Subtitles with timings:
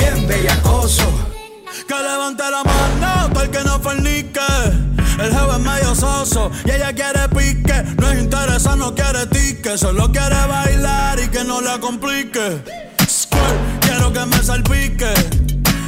[0.00, 1.04] bien bellacoso.
[1.86, 4.40] Que levante la mano el que no fornique.
[5.18, 7.82] El jefe es medio soso y ella quiere pique.
[7.98, 9.76] No es interesa, no quiere tique.
[9.76, 12.62] Solo quiere bailar y que no la complique.
[13.08, 15.12] Squirt, quiero que me salpique.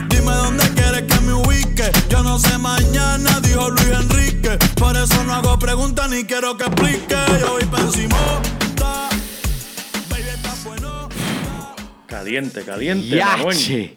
[0.08, 1.90] Dime dónde quieres que me ubique.
[2.08, 4.58] Yo no sé mañana, dijo Luis Enrique.
[4.76, 7.16] Por eso no hago preguntas ni quiero que explique.
[7.40, 7.82] Yo voy pa'
[12.12, 13.06] Caliente, caliente.
[13.06, 13.96] ¡Yache!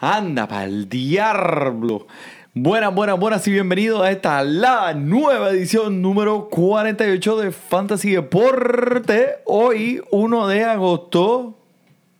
[0.00, 2.06] Anda pa'l diablo.
[2.54, 9.38] Buenas, buenas, buenas y bienvenidos a esta la nueva edición número 48 de Fantasy Deporte.
[9.46, 11.58] Hoy, 1 de agosto.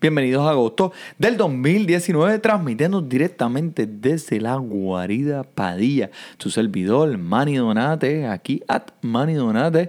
[0.00, 6.10] Bienvenidos a agosto del 2019, transmitiendo directamente desde la guarida Padilla.
[6.36, 9.88] Tu servidor, Manny Donate, aquí at Manny Donate.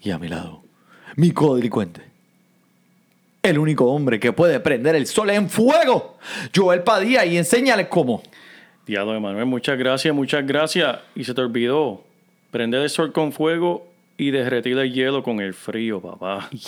[0.00, 0.62] Y a mi lado,
[1.16, 2.13] mi codelincuente
[3.44, 6.16] el único hombre que puede prender el sol en fuego.
[6.54, 8.22] Joel Padilla y enséñales cómo.
[8.86, 10.98] Diablo, Emanuel, muchas gracias, muchas gracias.
[11.14, 12.02] Y se te olvidó
[12.50, 16.48] prender el sol con fuego y derretir el hielo con el frío, papá.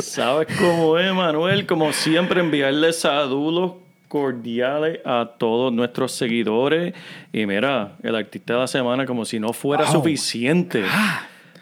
[0.00, 1.66] ¿Sabes cómo es, Manuel?
[1.66, 3.74] Como siempre, enviarles saludos
[4.08, 6.94] cordiales a todos nuestros seguidores.
[7.32, 9.92] Y mira, el artista de la semana, como si no fuera Wow.
[9.94, 10.84] suficiente.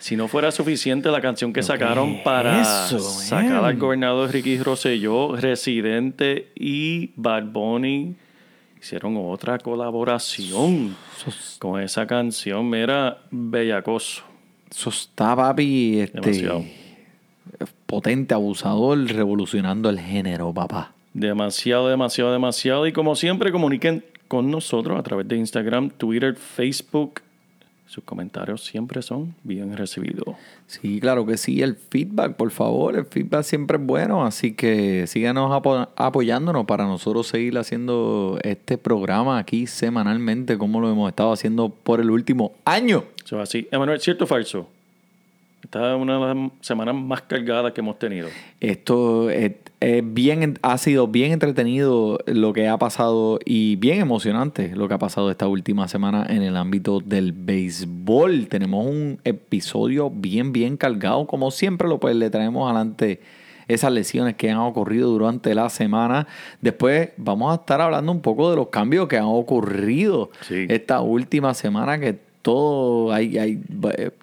[0.01, 5.37] Si no fuera suficiente la canción que sacaron para eso, sacar al gobernador Ricky Rosselló,
[5.37, 8.17] Residente y Bad Bunny
[8.81, 10.97] hicieron otra colaboración
[11.59, 12.71] con esa canción.
[12.71, 14.23] Mira, Bellacoso.
[14.71, 16.65] Eso está, papi, este, Demasiado.
[17.85, 20.93] potente, abusador, revolucionando el género, papá.
[21.13, 22.87] Demasiado, demasiado, demasiado.
[22.87, 27.21] Y como siempre, comuniquen con nosotros a través de Instagram, Twitter, Facebook.
[27.91, 30.37] Sus comentarios siempre son bien recibidos.
[30.69, 31.61] Sí, claro que sí.
[31.61, 34.25] El feedback, por favor, el feedback siempre es bueno.
[34.25, 40.89] Así que síganos apo- apoyándonos para nosotros seguir haciendo este programa aquí semanalmente, como lo
[40.89, 43.03] hemos estado haciendo por el último año.
[43.25, 43.67] Eso es así.
[43.73, 44.69] Emanuel, ¿cierto o falso?
[45.71, 48.27] Esta es una de las semanas más cargadas que hemos tenido.
[48.59, 54.75] Esto es, es bien, ha sido bien entretenido lo que ha pasado y bien emocionante
[54.75, 58.49] lo que ha pasado esta última semana en el ámbito del béisbol.
[58.49, 61.29] Tenemos un episodio bien, bien cargado.
[61.29, 63.21] Como siempre, lo, pues, le traemos adelante
[63.69, 66.27] esas lesiones que han ocurrido durante la semana.
[66.61, 70.67] Después vamos a estar hablando un poco de los cambios que han ocurrido Sí.
[70.69, 73.61] esta última semana que todo hay, hay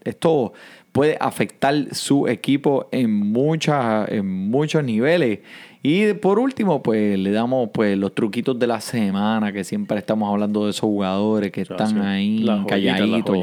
[0.04, 0.54] esto
[0.98, 5.40] puede afectar su equipo en muchas en muchos niveles.
[5.84, 10.30] Y por último pues le damos pues los truquitos de la semana que siempre estamos
[10.30, 13.38] hablando de esos jugadores que están ahí calladitos.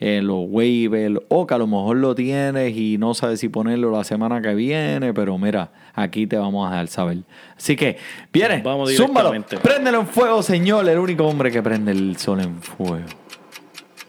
[0.00, 3.92] en los waivers o que a lo mejor lo tienes y no sabes si ponerlo
[3.92, 7.18] la semana que viene pero mira aquí te vamos a dejar saber.
[7.56, 7.98] Así que
[8.32, 9.30] viene Vamos zúmbalo.
[9.62, 13.04] préndelo en fuego señor el único hombre que prende el sol en fuego.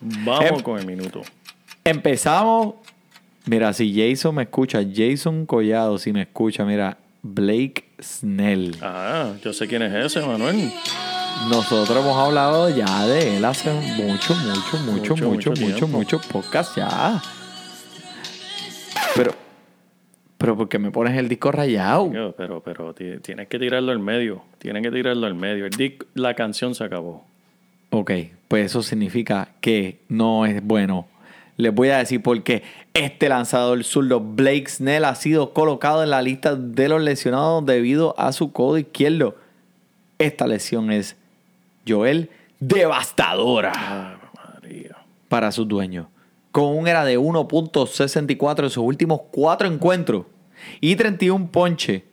[0.02, 1.22] Vamos Em- con el minuto.
[1.90, 2.76] Empezamos.
[3.46, 8.76] Mira, si Jason me escucha, Jason Collado, si me escucha, mira, Blake Snell.
[8.82, 10.72] Ah, yo sé quién es ese, Manuel.
[11.50, 16.78] Nosotros hemos hablado ya de él hace mucho, mucho, mucho, Mucho, mucho, mucho mucho, podcast
[16.78, 17.20] ya.
[19.16, 19.32] Pero,
[20.38, 22.12] pero ¿por qué me pones el disco rayado?
[22.38, 24.44] Pero, pero ti- tienes que tirarlo al medio.
[24.60, 25.66] Tienes que tirarlo al medio.
[25.66, 27.26] El disc- la canción se acabó.
[27.90, 28.12] Ok,
[28.48, 31.08] pues eso significa que no es bueno.
[31.60, 32.64] Les voy a decir por qué.
[32.94, 38.18] Este lanzador zurdo Blake Snell ha sido colocado en la lista de los lesionados debido
[38.18, 39.36] a su codo izquierdo.
[40.20, 41.18] Esta lesión es,
[41.86, 42.30] Joel,
[42.62, 44.96] devastadora María.
[45.28, 46.08] para sus dueños.
[46.54, 50.28] Con un era de 1.64 en sus últimos cuatro encuentros
[50.80, 52.04] y 31 ponches,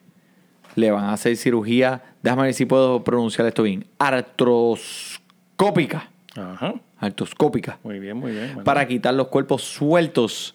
[0.74, 6.10] le van a hacer cirugía, déjame ver si puedo pronunciar esto bien, artroscópica.
[6.34, 6.74] Ajá.
[6.98, 7.78] Artroscópica.
[7.82, 8.62] Muy bien, muy bien.
[8.64, 10.54] Para quitar los cuerpos sueltos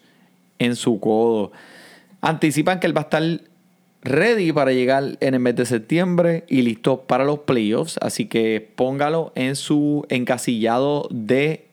[0.58, 1.52] en su codo.
[2.20, 3.22] Anticipan que él va a estar
[4.02, 7.98] ready para llegar en el mes de septiembre y listo para los playoffs.
[8.02, 11.66] Así que póngalo en su encasillado de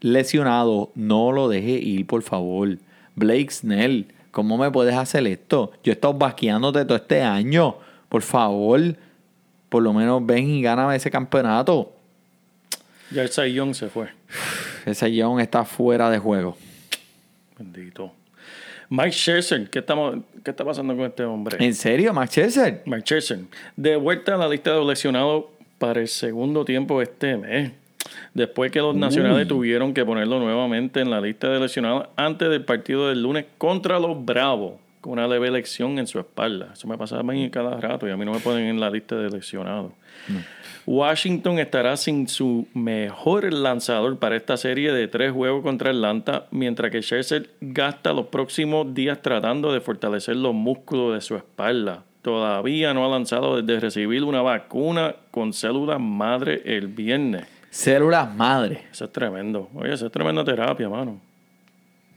[0.00, 0.90] lesionado.
[0.94, 2.78] No lo deje ir, por favor.
[3.14, 5.72] Blake Snell, ¿cómo me puedes hacer esto?
[5.82, 7.76] Yo he estado basqueándote todo este año.
[8.08, 8.96] Por favor,
[9.68, 11.92] por lo menos ven y gáname ese campeonato.
[13.12, 14.08] Ya el Young se fue.
[14.86, 16.56] Ese Young está fuera de juego.
[17.58, 18.12] Bendito.
[18.88, 21.56] Mike Scherzer, ¿qué, estamos, ¿qué está pasando con este hombre?
[21.64, 22.82] ¿En serio, Max Scherzer?
[22.84, 23.38] Mike Scherzer,
[23.74, 25.44] de vuelta a la lista de lesionados
[25.78, 27.72] para el segundo tiempo este mes.
[28.34, 32.64] Después que los nacionales tuvieron que ponerlo nuevamente en la lista de lesionados antes del
[32.64, 36.70] partido del lunes contra los Bravos, con una leve lesión en su espalda.
[36.72, 38.88] Eso me pasa a mí cada rato y a mí no me ponen en la
[38.88, 39.92] lista de lesionados.
[40.86, 46.90] Washington estará sin su mejor lanzador para esta serie de tres juegos contra Atlanta, mientras
[46.90, 52.04] que Scherzer gasta los próximos días tratando de fortalecer los músculos de su espalda.
[52.22, 57.46] Todavía no ha lanzado desde recibir una vacuna con células madre el viernes.
[57.70, 58.84] Células madre.
[58.92, 59.68] Eso es tremendo.
[59.74, 61.20] Oye, eso es tremenda terapia, mano.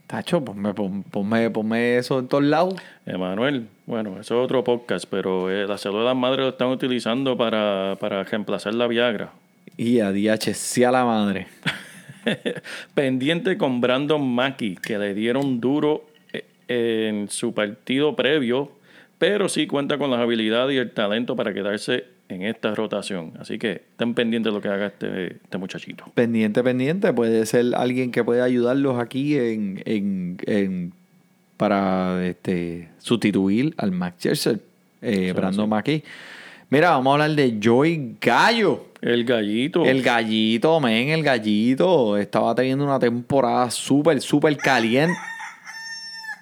[0.06, 2.74] Tacho, ponme, pon- ponme, ponme eso en todos lados.
[3.06, 7.96] Emanuel, bueno, eso es otro podcast, pero eh, las células madre lo están utilizando para,
[7.98, 9.32] para reemplazar la Viagra.
[9.76, 11.48] Y a DH, sí a la madre.
[12.94, 18.70] Pendiente con Brandon Mackey, que le dieron duro eh, en su partido previo,
[19.18, 23.32] pero sí cuenta con las habilidades y el talento para quedarse en esta rotación.
[23.38, 26.04] Así que estén pendientes de lo que haga este, este muchachito.
[26.14, 27.12] Pendiente, pendiente.
[27.12, 30.92] Puede ser alguien que pueda ayudarlos aquí en, en, en-
[31.56, 34.60] para este, sustituir al Max Scherzer,
[35.00, 36.04] eh, Brandon McKee.
[36.68, 38.86] Mira, vamos a hablar de Joey Gallo.
[39.00, 39.84] El gallito.
[39.84, 42.16] El gallito, men, el gallito.
[42.18, 45.16] Estaba teniendo una temporada súper, súper caliente.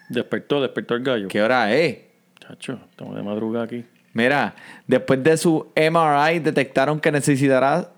[0.08, 1.28] Despertó, despertó el gallo.
[1.28, 1.98] ¿Qué hora es?
[2.40, 3.84] Chacho, estamos de madrugada aquí.
[4.14, 4.54] Mira,
[4.86, 7.90] después de su MRI detectaron que necesitará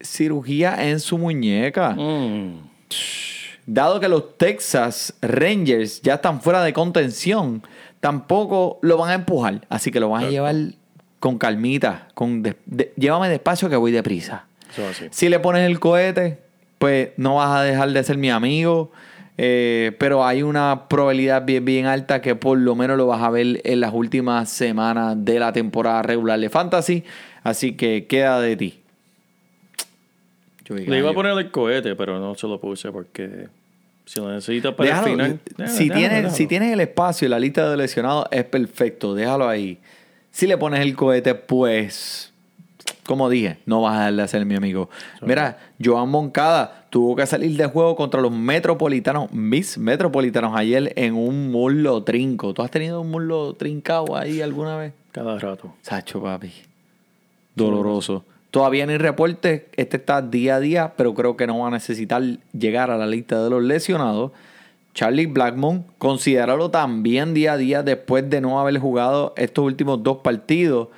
[0.00, 1.90] cirugía en su muñeca.
[1.90, 2.68] Mm.
[3.66, 7.62] Dado que los Texas Rangers ya están fuera de contención,
[8.00, 9.64] tampoco lo van a empujar.
[9.68, 10.54] Así que lo van a llevar
[11.20, 12.08] con calmita.
[12.14, 14.46] Con de- de- llévame despacio que voy deprisa.
[15.12, 16.38] Si le pones el cohete,
[16.78, 18.90] pues no vas a dejar de ser mi amigo.
[19.44, 23.28] Eh, pero hay una probabilidad bien, bien alta que por lo menos lo vas a
[23.28, 27.02] ver en las últimas semanas de la temporada regular de Fantasy.
[27.42, 28.80] Así que queda de ti.
[30.64, 33.48] Yo Le iba a poner el cohete, pero no se lo puse porque
[34.04, 35.40] si lo necesitas para Déjalo, el final.
[35.68, 39.12] si, déjalo, tienes, si tienes el espacio y la lista de lesionados, es perfecto.
[39.12, 39.80] Déjalo ahí.
[40.30, 42.32] Si le pones el cohete, pues,
[43.02, 44.88] como dije, no vas a dejar de ser mi amigo.
[45.20, 51.14] Mira, Joan Moncada tuvo que salir de juego contra los metropolitanos, mis metropolitanos, ayer en
[51.14, 52.52] un muslo trinco.
[52.52, 54.92] ¿Tú has tenido un muslo trincado ahí alguna vez?
[55.10, 55.72] Cada rato.
[55.80, 56.52] Sacho, papi.
[57.54, 58.26] Doloroso.
[58.50, 59.70] Todavía ni reporte.
[59.74, 62.22] Este está día a día, pero creo que no va a necesitar
[62.52, 64.32] llegar a la lista de los lesionados.
[64.92, 70.18] Charlie Blackmon, considéralo también día a día después de no haber jugado estos últimos dos
[70.18, 70.88] partidos.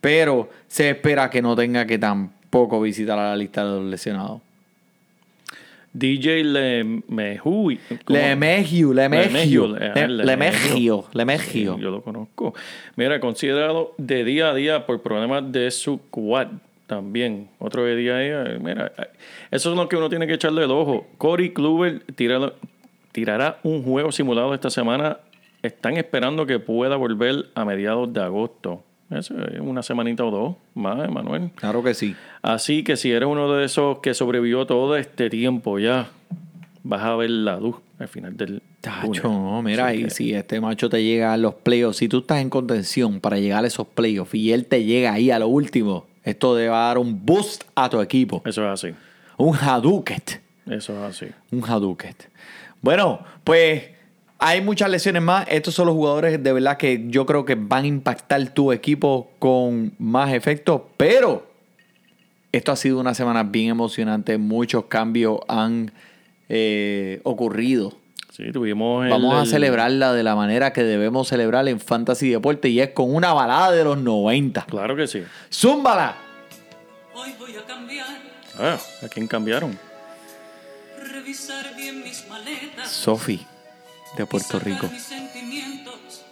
[0.00, 4.40] Pero se espera que no tenga que tampoco visitar a la lista de los lesionados.
[5.98, 7.78] DJ Lemehui.
[8.04, 8.18] ¿cómo?
[8.18, 9.66] Lemegio, Lemegio.
[9.66, 9.66] Lemegio,
[10.08, 11.78] Le- Lemegio.
[11.78, 12.54] Yo lo conozco.
[12.96, 16.48] Mira, considerado de día a día por problemas de su quad
[16.86, 17.48] también.
[17.58, 18.58] Otro de día a día.
[18.60, 18.92] Mira,
[19.50, 21.06] eso es lo que uno tiene que echarle el ojo.
[21.18, 22.52] Corey Kluber tira-
[23.12, 25.18] tirará un juego simulado esta semana.
[25.62, 28.84] Están esperando que pueda volver a mediados de agosto.
[29.10, 31.50] Eso es una semanita o dos más, Manuel.
[31.54, 32.16] Claro que sí.
[32.42, 36.08] Así que si eres uno de esos que sobrevivió todo este tiempo ya,
[36.82, 38.62] vas a ver la luz al final del.
[38.80, 42.08] Tacho, no, mira, Así y que- si este macho te llega a los playoffs, si
[42.08, 45.38] tú estás en contención para llegar a esos playoffs y él te llega ahí a
[45.38, 48.42] lo último, esto te va a dar un boost a tu equipo.
[48.44, 48.94] Eso es así.
[49.38, 50.40] Un Hadouket.
[50.66, 51.26] Eso es así.
[51.52, 52.28] Un Hadouket.
[52.82, 53.84] Bueno, pues
[54.38, 55.46] hay muchas lesiones más.
[55.50, 59.30] Estos son los jugadores de verdad que yo creo que van a impactar tu equipo
[59.38, 61.46] con más efecto, pero
[62.52, 64.38] esto ha sido una semana bien emocionante.
[64.38, 65.92] Muchos cambios han
[66.48, 67.92] eh, ocurrido.
[68.30, 72.28] Sí, tuvimos el- Vamos a el- celebrarla de la manera que debemos celebrar en Fantasy
[72.30, 74.66] Deporte y es con una balada de los 90.
[74.66, 75.22] Claro que sí.
[75.50, 76.14] ¡Zúmbala!
[77.14, 78.06] Hoy voy a cambiar,
[78.58, 79.78] Ah, ¿a quién cambiaron?
[81.12, 82.90] revisar bien mis maletas.
[82.90, 83.46] Sofi,
[84.16, 84.88] de Puerto Rico.
[84.88, 86.24] Mis sentimientos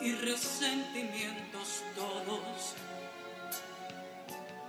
[0.00, 2.74] y resentimientos todos.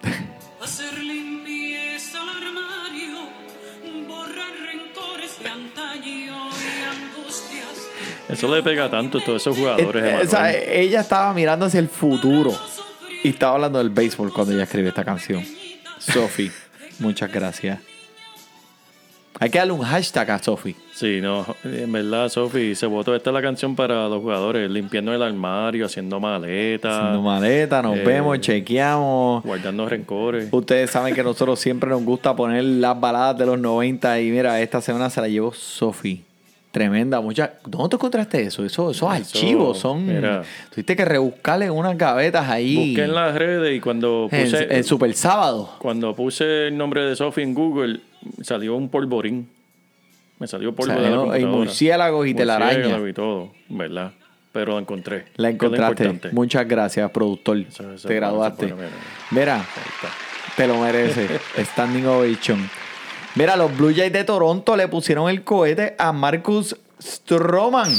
[0.64, 3.30] Hacer limpieza al armario,
[4.08, 7.90] borrar rencores de antaño y angustias.
[8.30, 10.04] Eso le pega tanto a todos esos jugadores.
[10.04, 10.28] Eh, eh, Emanuel.
[10.28, 12.58] o sea, ella estaba mirando hacia el futuro
[13.24, 15.44] y estaba hablando del béisbol cuando ella escribió esta canción.
[16.00, 16.52] Sofi,
[17.00, 17.80] muchas gracias.
[19.40, 20.76] Hay que darle un hashtag a Sofi.
[20.94, 23.14] Sí, no, en verdad, Sofi, se votó.
[23.16, 27.98] Esta es la canción para los jugadores, limpiando el armario, haciendo maletas, Haciendo maleta, nos
[27.98, 29.44] eh, vemos, chequeamos.
[29.44, 30.48] guardando rencores.
[30.52, 34.62] Ustedes saben que nosotros siempre nos gusta poner las baladas de los 90 y mira,
[34.62, 36.24] esta semana se la llevó Sofi.
[36.76, 37.54] Tremenda, mucha.
[37.66, 38.66] ¿Dónde tú encontraste eso?
[38.66, 40.06] Eso, esos archivos son.
[40.06, 40.44] mira.
[40.74, 42.76] Tuviste que rebuscarle unas gavetas ahí.
[42.90, 45.70] Busqué en las redes y cuando puse, en Super Sábado.
[45.80, 48.02] cuando puse el nombre de Sofi en Google,
[48.42, 49.48] salió un polvorín.
[50.38, 52.74] Me salió polvo de la Salió- y murciélagos y telaraña.
[52.74, 54.12] Murciélago y todo, ¿verdad?
[54.52, 55.26] Pero la encontré.
[55.38, 56.12] La encontraste.
[56.34, 57.60] Muchas gracias, productor.
[57.60, 58.74] Eso- eso Te graduaste.
[59.32, 59.66] mira.
[60.58, 61.30] Te lo merece.
[61.72, 62.70] Standing ovation.
[63.36, 67.92] Mira, los Blue Jays de Toronto le pusieron el cohete a Marcus Stroman.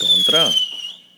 [0.00, 0.44] Contra.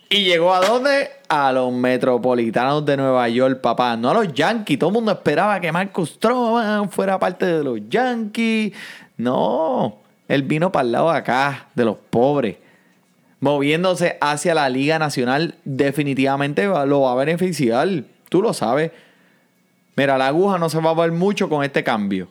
[0.09, 1.09] ¿Y llegó a dónde?
[1.29, 3.95] A los Metropolitanos de Nueva York, papá.
[3.95, 4.79] No a los Yankees.
[4.79, 8.73] Todo el mundo esperaba que Marcus Stroman fuera parte de los Yankees.
[9.17, 9.97] No.
[10.27, 12.57] Él vino para el lado de acá, de los pobres.
[13.39, 17.87] Moviéndose hacia la Liga Nacional, definitivamente va- lo va a beneficiar.
[18.29, 18.91] Tú lo sabes.
[19.95, 22.29] Mira, la aguja no se va a ver mucho con este cambio.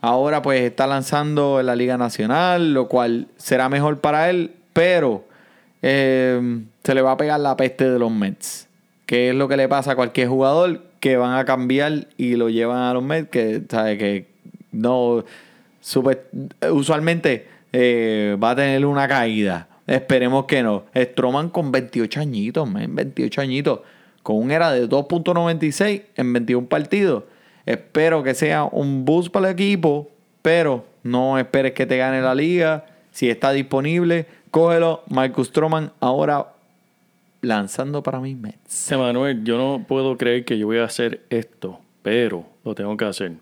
[0.00, 5.24] Ahora pues está lanzando en la Liga Nacional, lo cual será mejor para él, pero
[5.82, 8.68] eh, se le va a pegar la peste de los Mets.
[9.06, 12.48] Que es lo que le pasa a cualquier jugador que van a cambiar y lo
[12.48, 14.26] llevan a los Mets, que sabe que
[14.72, 15.24] no
[16.70, 19.68] usualmente eh, va a tener una caída.
[19.86, 20.84] Esperemos que no.
[20.94, 23.80] Stroman con 28 añitos, men, 28 añitos.
[24.22, 27.24] Con un era de 2.96 en 21 partidos.
[27.66, 30.08] Espero que sea un boost para el equipo,
[30.40, 32.86] pero no esperes que te gane la liga.
[33.10, 35.02] Si está disponible, cógelo.
[35.08, 36.52] Marcus Stroman ahora
[37.42, 38.92] lanzando para mis Mets.
[38.92, 43.04] Emanuel, yo no puedo creer que yo voy a hacer esto, pero lo tengo que
[43.04, 43.32] hacer.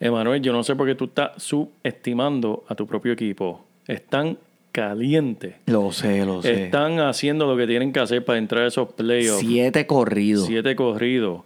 [0.00, 3.64] Emanuel, yo no sé por qué tú estás subestimando a tu propio equipo.
[3.86, 4.38] Están
[4.72, 5.54] calientes.
[5.66, 6.64] Lo sé, lo sé.
[6.64, 9.40] Están haciendo lo que tienen que hacer para entrar a esos playoffs.
[9.40, 10.46] Siete corridos.
[10.46, 11.42] Siete corridos.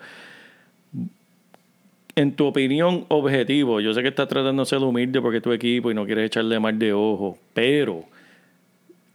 [2.16, 5.52] En tu opinión, objetivo, yo sé que estás tratando de ser humilde porque es tu
[5.52, 8.04] equipo y no quieres echarle mal de ojo, pero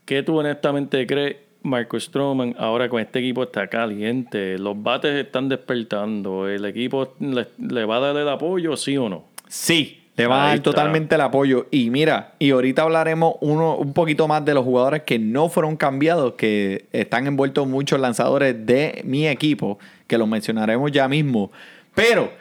[0.05, 1.37] ¿qué tú honestamente crees?
[1.61, 7.47] Marco Stroman ahora con este equipo está caliente, los bates están despertando, el equipo le,
[7.57, 9.25] le va a dar el apoyo, sí o no.
[9.47, 10.71] Sí, le va a dar está.
[10.71, 11.67] totalmente el apoyo.
[11.71, 15.75] Y mira, y ahorita hablaremos uno, un poquito más de los jugadores que no fueron
[15.75, 21.51] cambiados, que están envueltos muchos lanzadores de mi equipo, que los mencionaremos ya mismo.
[21.93, 22.31] Pero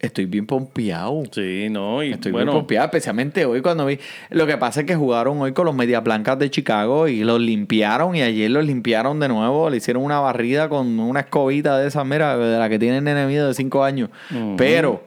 [0.00, 1.22] estoy bien pompeado.
[1.30, 3.98] Sí, no, y Estoy bueno, bien pompeado, especialmente hoy cuando vi.
[4.30, 7.40] Lo que pasa es que jugaron hoy con los Medias Blancas de Chicago y los
[7.40, 9.70] limpiaron y ayer los limpiaron de nuevo.
[9.70, 13.46] Le hicieron una barrida con una escobita de esas, mira, de la que tienen enemigo
[13.46, 14.10] de 5 años.
[14.56, 15.04] Pero,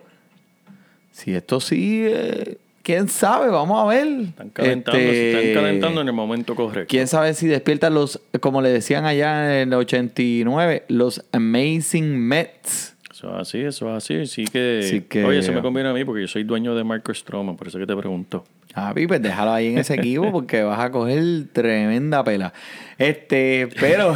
[1.12, 4.08] si esto sigue, quién sabe, vamos a ver.
[4.08, 6.90] están calentando, se Este, están calentando en el momento correcto.
[6.90, 12.94] Quién sabe si despiertan los, como le decían allá en el 89, los Amazing Mets.
[13.24, 14.15] Eso es así, eso es así.
[14.22, 17.56] Así que, Oye, eso me conviene a mí porque yo soy dueño de Marco Stroman,
[17.56, 18.44] por eso que te pregunto.
[18.75, 22.51] Ah, pues déjalo ahí en ese equipo porque vas a coger tremenda pela.
[22.98, 24.15] Este, pero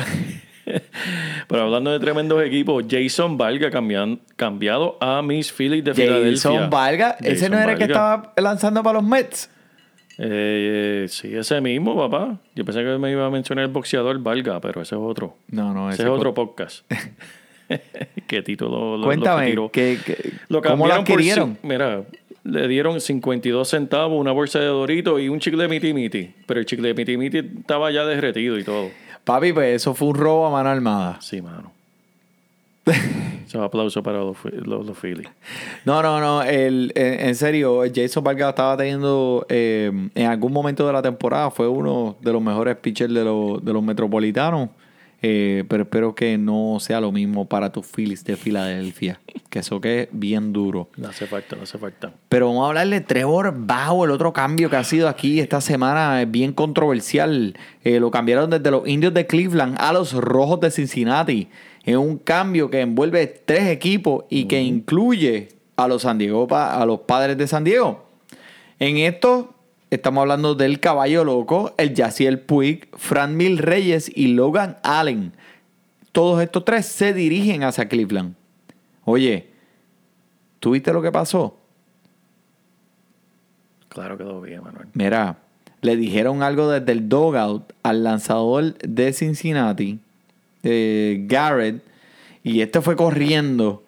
[1.47, 6.51] Pero hablando de tremendos equipos, Jason Valga cambian- cambiado a Miss Phillies de Filadelfia.
[6.51, 9.49] Jason Vargas, ese Jason no era el que estaba lanzando para los Mets.
[10.17, 12.39] Eh, sí, ese mismo, papá.
[12.55, 15.37] Yo pensé que me iba a mencionar el boxeador Valga, pero ese es otro.
[15.47, 16.91] No, no, ese ese es otro podcast.
[18.27, 19.69] ¿Qué título lo, lo Cuéntame, tiró?
[19.71, 21.57] ¿qué, qué- Lo ¿cómo lo por adquirieron?
[21.63, 22.03] Mira,
[22.43, 26.31] le dieron 52 centavos, una bolsa de Dorito y un chicle de miti miti.
[26.45, 28.89] Pero el chicle de miti miti estaba ya derretido y todo.
[29.25, 31.17] Papi, pues eso fue un robo a mano armada.
[31.21, 31.71] Sí, mano.
[33.47, 35.29] So, aplauso para los, los Phillies.
[35.85, 36.43] No, no, no.
[36.43, 41.49] El, en, en serio, Jason Vargas estaba teniendo eh, en algún momento de la temporada,
[41.49, 44.67] fue uno de los mejores pitchers de, los- de los metropolitanos.
[45.21, 49.19] Eh, pero espero que no sea lo mismo para tus Phillies de Filadelfia.
[49.49, 50.89] Que eso que es bien duro.
[50.95, 52.13] Le hace falta, le hace falta.
[52.29, 55.61] Pero vamos a hablar de Trevor Bauer, el otro cambio que ha sido aquí esta
[55.61, 57.57] semana es bien controversial.
[57.83, 61.47] Eh, lo cambiaron desde los indios de Cleveland a los rojos de Cincinnati.
[61.83, 66.85] Es un cambio que envuelve tres equipos y que incluye a los San Diego, a
[66.85, 68.05] los padres de San Diego.
[68.79, 69.53] En esto
[69.89, 75.33] estamos hablando del caballo loco, el Yaciel Puig, Fran Mil Reyes y Logan Allen.
[76.11, 78.35] Todos estos tres se dirigen hacia Cleveland.
[79.05, 79.47] Oye,
[80.59, 81.57] ¿tú viste lo que pasó?
[83.89, 84.87] Claro que lo vi, Manuel.
[84.93, 85.37] Mira,
[85.81, 89.99] le dijeron algo desde el dogout al lanzador de Cincinnati,
[90.63, 91.83] eh, Garrett,
[92.43, 93.83] y este fue corriendo.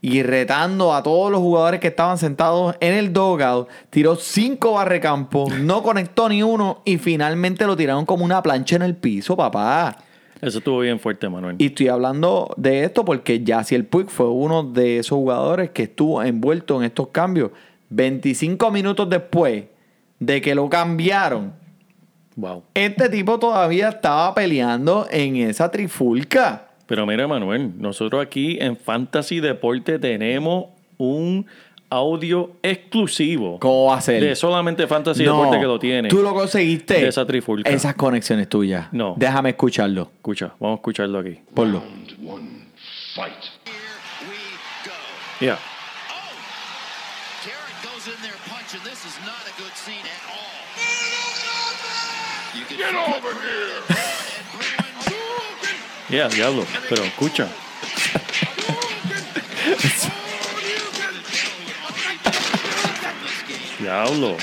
[0.00, 3.68] Y retando a todos los jugadores que estaban sentados en el dugout.
[3.90, 8.82] Tiró cinco barrecampos, no conectó ni uno y finalmente lo tiraron como una plancha en
[8.82, 9.96] el piso, papá.
[10.40, 11.56] Eso estuvo bien fuerte, Manuel.
[11.58, 16.22] Y estoy hablando de esto porque Yaciel Puig fue uno de esos jugadores que estuvo
[16.22, 17.50] envuelto en estos cambios.
[17.90, 19.64] 25 minutos después
[20.20, 21.54] de que lo cambiaron,
[22.36, 22.62] Wow.
[22.74, 26.67] este tipo todavía estaba peleando en esa trifulca.
[26.88, 31.46] Pero mira, Manuel, nosotros aquí en Fantasy Deporte tenemos un
[31.90, 34.22] audio exclusivo ¿Cómo va a ser?
[34.22, 36.08] de solamente Fantasy No, Deporte que lo tiene.
[36.08, 36.94] Tú lo conseguiste.
[36.94, 37.68] De esa trifulca.
[37.68, 38.88] Esas conexiones tuyas.
[38.90, 39.14] No.
[39.18, 40.10] Déjame escucharlo.
[40.16, 41.38] Escucha, vamos a escucharlo aquí.
[41.52, 41.82] Ponlo.
[45.40, 45.58] Ya.
[47.44, 48.80] Garrett goes in there punching.
[56.08, 56.64] Ya, diablo.
[56.88, 57.48] Pero escucha.
[63.78, 64.36] Diablo.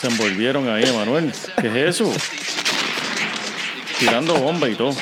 [0.00, 1.32] Se envolvieron ahí, Manuel.
[1.60, 2.12] ¿Qué es eso?
[3.98, 4.96] Tirando bomba y todo.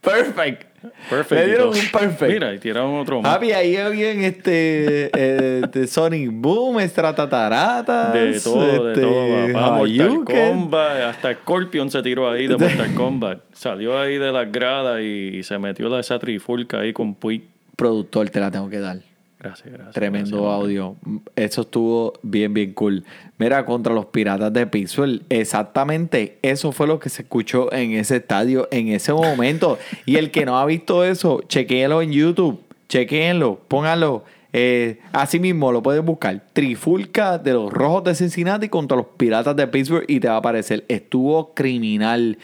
[0.00, 0.75] Perfect.
[1.08, 1.40] Perfect.
[1.40, 2.32] Le dieron un perfect.
[2.32, 3.34] Mira, y tiraron otro más.
[3.34, 8.12] Papi, ahí bien este eh, de Sonic Boom, Estratataratas.
[8.12, 9.76] De todo, de este, todo, papá.
[9.76, 10.24] Mortal.
[10.24, 13.40] Kombat, hasta Scorpion se tiró ahí de Mortal Kombat.
[13.52, 17.42] Salió ahí de las gradas y se metió la esa trifulca ahí con Puig.
[17.76, 18.98] Productor, te la tengo que dar.
[19.46, 19.94] Gracias, gracias.
[19.94, 20.96] Tremendo gracias, audio.
[21.36, 23.04] Eso estuvo bien, bien cool.
[23.38, 28.16] Mira, contra los piratas de Pittsburgh, exactamente eso fue lo que se escuchó en ese
[28.16, 29.78] estadio en ese momento.
[30.04, 34.24] y el que no ha visto eso, chequéelo en YouTube, chequéenlo, pónganlo.
[34.52, 36.42] Eh, así mismo lo puedes buscar.
[36.54, 40.38] Trifulca de los Rojos de Cincinnati contra los Piratas de Pittsburgh y te va a
[40.38, 40.84] aparecer.
[40.88, 42.38] Estuvo criminal.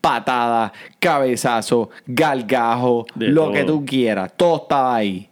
[0.00, 3.52] Patada, cabezazo, galgajo, De lo todo.
[3.52, 4.32] que tú quieras.
[4.36, 5.28] Todo estaba ahí.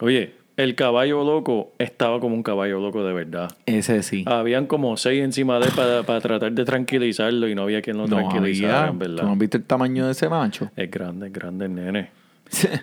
[0.00, 3.50] Oye, el caballo loco estaba como un caballo loco de verdad.
[3.66, 4.24] Ese sí.
[4.26, 7.96] Habían como seis encima de él para, para tratar de tranquilizarlo y no había quien
[7.98, 8.90] lo No tranquilizara, había.
[8.90, 9.16] en verdad.
[9.18, 10.70] ¿Tú no has visto el tamaño de ese macho?
[10.76, 12.10] Es grande, es grande el nene.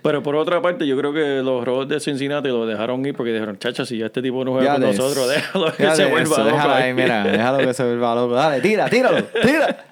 [0.01, 3.33] Pero por otra parte, yo creo que los robots de Cincinnati lo dejaron ir porque
[3.33, 6.37] dijeron, chacha, si ya este tipo no juega con nosotros, déjalo que se vuelva eso,
[6.43, 6.55] loco.
[6.55, 6.93] déjalo ahí".
[6.93, 8.33] mira, déjalo que se vuelva loco.
[8.33, 9.85] Dale, tira, tíralo, tira.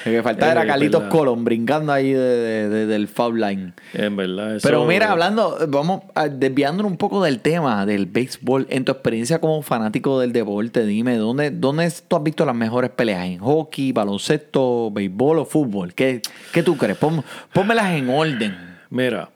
[0.06, 1.02] Lo que faltaba Es era Carlitos.
[1.04, 3.72] Colón brincando ahí de- de- de- del foul line.
[3.94, 4.66] En verdad, eso...
[4.66, 9.38] Pero mira, hablando, vamos a- desviándonos un poco del tema del béisbol, en tu experiencia
[9.40, 13.26] como fanático del deporte, dime, ¿dónde, dónde tú has visto las mejores peleas?
[13.26, 15.92] ¿En hockey, baloncesto, béisbol o fútbol?
[15.94, 16.96] ¿Qué, qué tú crees?
[16.96, 18.56] Pon- pónmelas en orden.
[18.90, 19.28] Mira,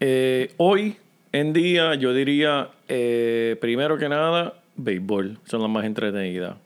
[0.00, 0.96] eh, hoy
[1.32, 5.38] en día yo diría, eh, primero que nada, béisbol.
[5.46, 6.56] Son las más entretenidas.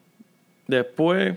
[0.67, 1.35] Después,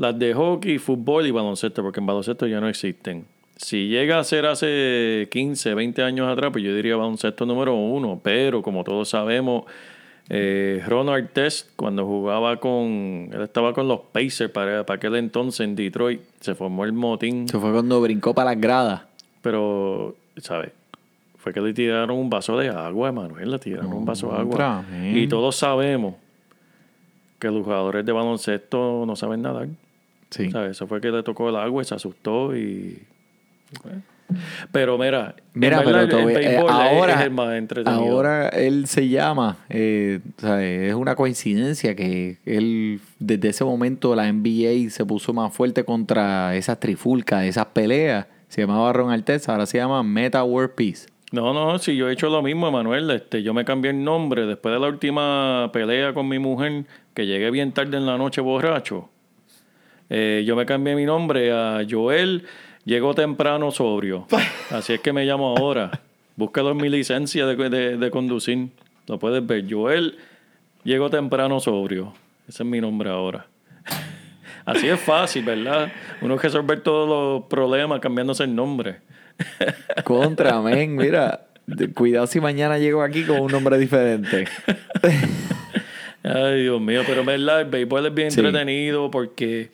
[0.00, 3.26] las de hockey, fútbol y baloncesto, porque en baloncesto ya no existen.
[3.56, 8.18] Si llega a ser hace 15, 20 años atrás, pues yo diría baloncesto número uno.
[8.22, 9.64] Pero como todos sabemos,
[10.30, 13.28] eh, Ron Artest, cuando jugaba con.
[13.30, 16.22] Él estaba con los Pacers para, para aquel entonces en Detroit.
[16.40, 17.44] Se formó el motín.
[17.44, 19.02] Eso fue cuando brincó para las gradas.
[19.42, 20.70] Pero, ¿sabes?
[21.36, 23.50] Fue que le tiraron un vaso de agua, Manuel.
[23.50, 24.82] Le tiraron un vaso de agua.
[25.12, 26.14] Y todos sabemos
[27.38, 29.68] que los jugadores de baloncesto no saben nadar.
[30.30, 30.50] Sí.
[30.50, 30.72] ¿Sabes?
[30.72, 33.02] Eso fue que le tocó el agua y se asustó y...
[34.70, 38.00] Pero mira, Mira, pero el voy- eh, ahora, es el más entretenido.
[38.00, 40.90] ahora él se llama, eh, ¿sabes?
[40.90, 46.54] es una coincidencia que él desde ese momento la NBA se puso más fuerte contra
[46.54, 48.26] esas trifulcas, esas peleas.
[48.46, 51.08] Se llamaba Ron Artest, ahora se llama Meta World Peace.
[51.32, 53.10] No, no, si yo he hecho lo mismo, Manuel.
[53.10, 57.26] Este, yo me cambié el nombre después de la última pelea con mi mujer, que
[57.26, 59.08] llegué bien tarde en la noche borracho.
[60.10, 62.44] Eh, yo me cambié mi nombre a Joel,
[62.84, 64.26] llegó temprano sobrio.
[64.70, 66.00] Así es que me llamo ahora.
[66.36, 68.68] Búscalo en mi licencia de, de- de conducir.
[69.06, 69.64] Lo puedes ver.
[69.70, 70.16] Joel,
[70.84, 72.12] llegó temprano sobrio.
[72.48, 73.46] Ese es mi nombre ahora.
[74.64, 75.90] Así es fácil, ¿verdad?
[76.20, 78.96] Uno resolver todos los problemas cambiándose el nombre.
[80.04, 81.46] Contra, men, mira.
[81.94, 84.46] Cuidado si mañana llego aquí con un nombre diferente.
[86.22, 88.40] Ay, Dios mío, pero verdad el béisbol es bien Sí.
[88.40, 89.70] entretenido porque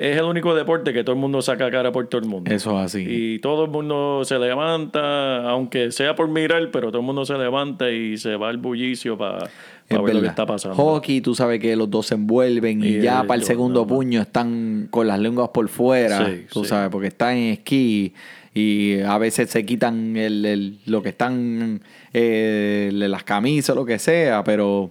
[0.00, 2.50] es el único deporte que todo el mundo saca cara por todo el mundo.
[2.50, 3.04] Eso es así.
[3.08, 7.34] Y todo el mundo se levanta, aunque sea por mirar, pero todo el mundo se
[7.36, 9.48] levanta y se va al bullicio para
[9.88, 10.76] ver lo que está pasando.
[10.76, 14.20] Hockey, tú sabes que los dos se envuelven y Y ya para el segundo puño
[14.20, 16.70] están con las lenguas por fuera, Sí, tú sí.
[16.70, 18.12] sabes, porque están en esquí
[18.54, 21.80] y a veces se quitan el, el- lo que están,
[22.12, 24.90] eh, las camisas, lo que sea, pero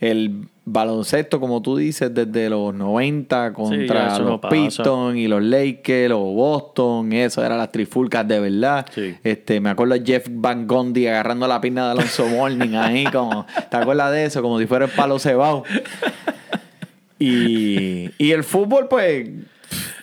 [0.00, 4.40] el baloncesto, como tú dices, desde los 90 contra los.
[4.50, 8.86] Pistons y los Lakers o Boston, eso eran las trifulcas de verdad.
[8.92, 9.14] Sí.
[9.22, 13.46] Este, me acuerdo de Jeff Van Gundy agarrando la pierna de Alonso Morning ahí, como,
[13.70, 14.42] ¿te acuerdas de eso?
[14.42, 15.64] Como si fuera el palo cebado.
[17.18, 19.26] Y, y el fútbol, pues,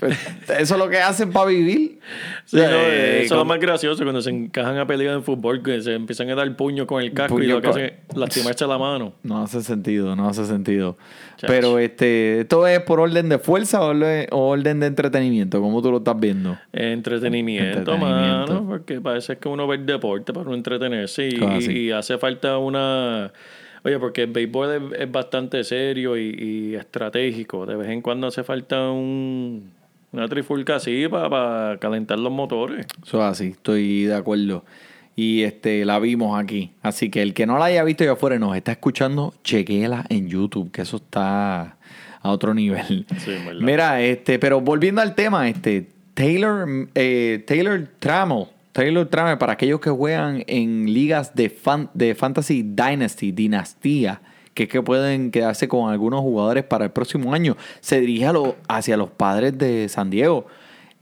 [0.07, 1.99] pues, eso es lo que hacen para vivir.
[2.45, 5.23] Sí, no, Eh, eso es lo como- más gracioso cuando se encajan a pelear en
[5.23, 7.93] fútbol, que se empiezan a dar puño con el casco y lo que con- hacen
[8.09, 9.13] es lastimarse la mano.
[9.23, 10.97] No hace sentido, no hace sentido.
[11.45, 15.59] Pero este, ¿esto es por orden de fuerza o orde- o orden de entretenimiento?
[15.61, 16.57] ¿Cómo tú lo estás viendo?
[16.71, 18.53] Entretenimiento, Entretenimiento.
[18.53, 21.71] mano, porque parece que uno ve el deporte para no entretenerse y, Ah, sí.
[21.71, 23.31] y hace falta una...
[23.85, 26.29] Oye, porque el béisbol es, es bastante serio y,
[26.71, 27.65] y estratégico.
[27.65, 29.71] De vez en cuando hace falta un,
[30.13, 32.85] una trifulca así para calentar los motores.
[33.05, 34.63] Eso es así, estoy de acuerdo.
[35.15, 36.71] Y este, la vimos aquí.
[36.81, 40.05] Así que el que no la haya visto allá afuera y nos está escuchando, chequéela
[40.09, 41.77] en YouTube, que eso está
[42.21, 43.05] a otro nivel.
[43.19, 43.31] Sí.
[43.59, 49.79] Mira, este, pero volviendo al tema, este, Taylor, eh, Taylor Trammell, Taylor Trammell, para aquellos
[49.79, 54.19] que juegan en ligas de, fan- de Fantasy Dynasty, Dinastía,
[54.53, 58.97] que que pueden quedarse con algunos jugadores para el próximo año, se dirige lo- hacia
[58.97, 60.45] los padres de San Diego.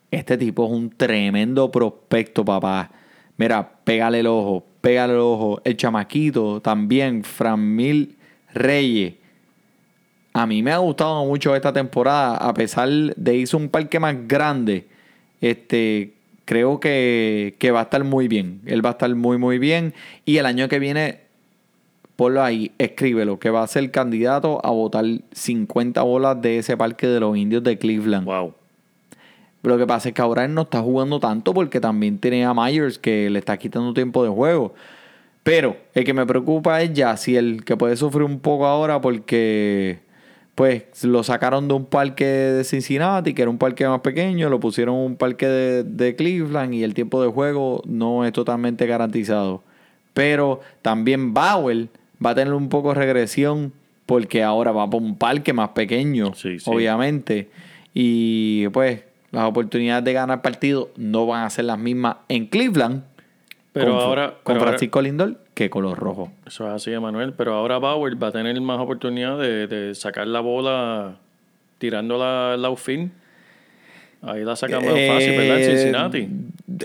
[0.10, 2.92] Este tipo es un tremendo prospecto, papá.
[3.38, 5.62] Mira, pégale el ojo, pégale el ojo.
[5.64, 8.16] El chamaquito también, Framil
[8.54, 9.14] Reyes.
[10.34, 14.16] A mí me ha gustado mucho esta temporada, a pesar de hizo un parque más
[14.28, 14.88] grande.
[15.42, 16.14] Este,
[16.46, 18.62] creo que, que va a estar muy bien.
[18.66, 19.94] Él va a estar muy, muy bien.
[20.24, 21.20] Y el año que viene,
[22.22, 27.08] ponlo ahí, escríbelo, que va a ser candidato a votar 50 bolas de ese parque
[27.08, 28.28] de los indios de Cleveland.
[28.28, 28.54] Wow.
[29.64, 32.54] Lo que pasa es que ahora él no está jugando tanto porque también tiene a
[32.54, 34.76] Myers que le está quitando tiempo de juego.
[35.42, 39.02] Pero el que me preocupa es ya si el que puede sufrir un poco ahora
[39.02, 40.02] porque
[40.54, 44.60] pues lo sacaron de un parque de Cincinnati, que era un parque más pequeño, lo
[44.60, 48.86] pusieron en un parque de, de Cleveland y el tiempo de juego no es totalmente
[48.86, 49.64] garantizado.
[50.14, 51.88] Pero también Bauer
[52.24, 53.74] va a tener un poco de regresión
[54.06, 56.70] porque ahora va por un parque más pequeño, Sí, sí.
[56.70, 57.50] obviamente.
[57.94, 63.04] Y pues las oportunidades de ganar partido no van a ser las mismas en Cleveland
[63.74, 64.28] Pero con, ahora...
[64.28, 66.30] con pero ahora- Francisco Lindor que con los rojos.
[66.46, 67.34] Eso es así, Emanuel.
[67.34, 71.18] Pero ahora Bauer va a tener más oportunidad de, de sacar la bola
[71.78, 73.12] tirándola al outfield.
[74.24, 75.58] Ahí la saca más fácil, ¿verdad?
[75.58, 76.30] En Eh, Cincinnati.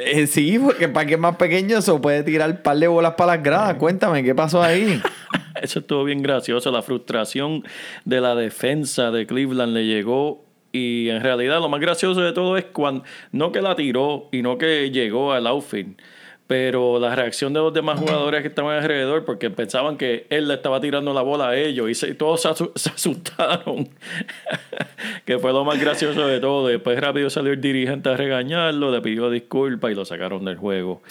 [0.00, 3.36] Eh, sí, porque el parque más pequeño se puede tirar un par de bolas para
[3.36, 3.74] las gradas.
[3.74, 5.00] Cuéntame, ¿qué pasó ahí?
[5.62, 6.70] Eso estuvo bien gracioso.
[6.70, 7.64] La frustración
[8.04, 10.44] de la defensa de Cleveland le llegó.
[10.72, 14.42] Y en realidad lo más gracioso de todo es cuando no que la tiró y
[14.42, 15.96] no que llegó al outfield.
[16.46, 20.54] Pero la reacción de los demás jugadores que estaban alrededor, porque pensaban que él le
[20.54, 23.88] estaba tirando la bola a ellos y se- todos se, asu- se asustaron.
[25.24, 26.68] que fue lo más gracioso de todo.
[26.68, 31.02] Después rápido salió el dirigente a regañarlo, le pidió disculpas y lo sacaron del juego.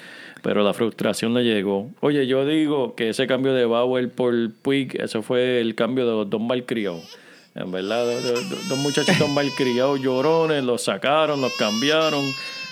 [0.42, 1.90] Pero la frustración le llegó.
[2.02, 6.12] Oye, yo digo que ese cambio de Bauer por Puig, eso fue el cambio de
[6.14, 7.18] los dos malcriados.
[7.56, 12.24] En verdad, dos, dos- dos muchachitos malcriados llorones, los sacaron, los cambiaron.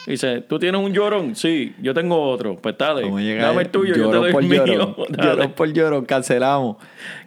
[0.06, 1.36] Dice, ¿tú tienes un llorón?
[1.36, 2.58] Sí, yo tengo otro.
[2.58, 3.04] Pues dale,
[3.38, 4.96] dame el tuyo, yo te doy el mío.
[5.10, 6.78] Llorón por llorón, cancelamos.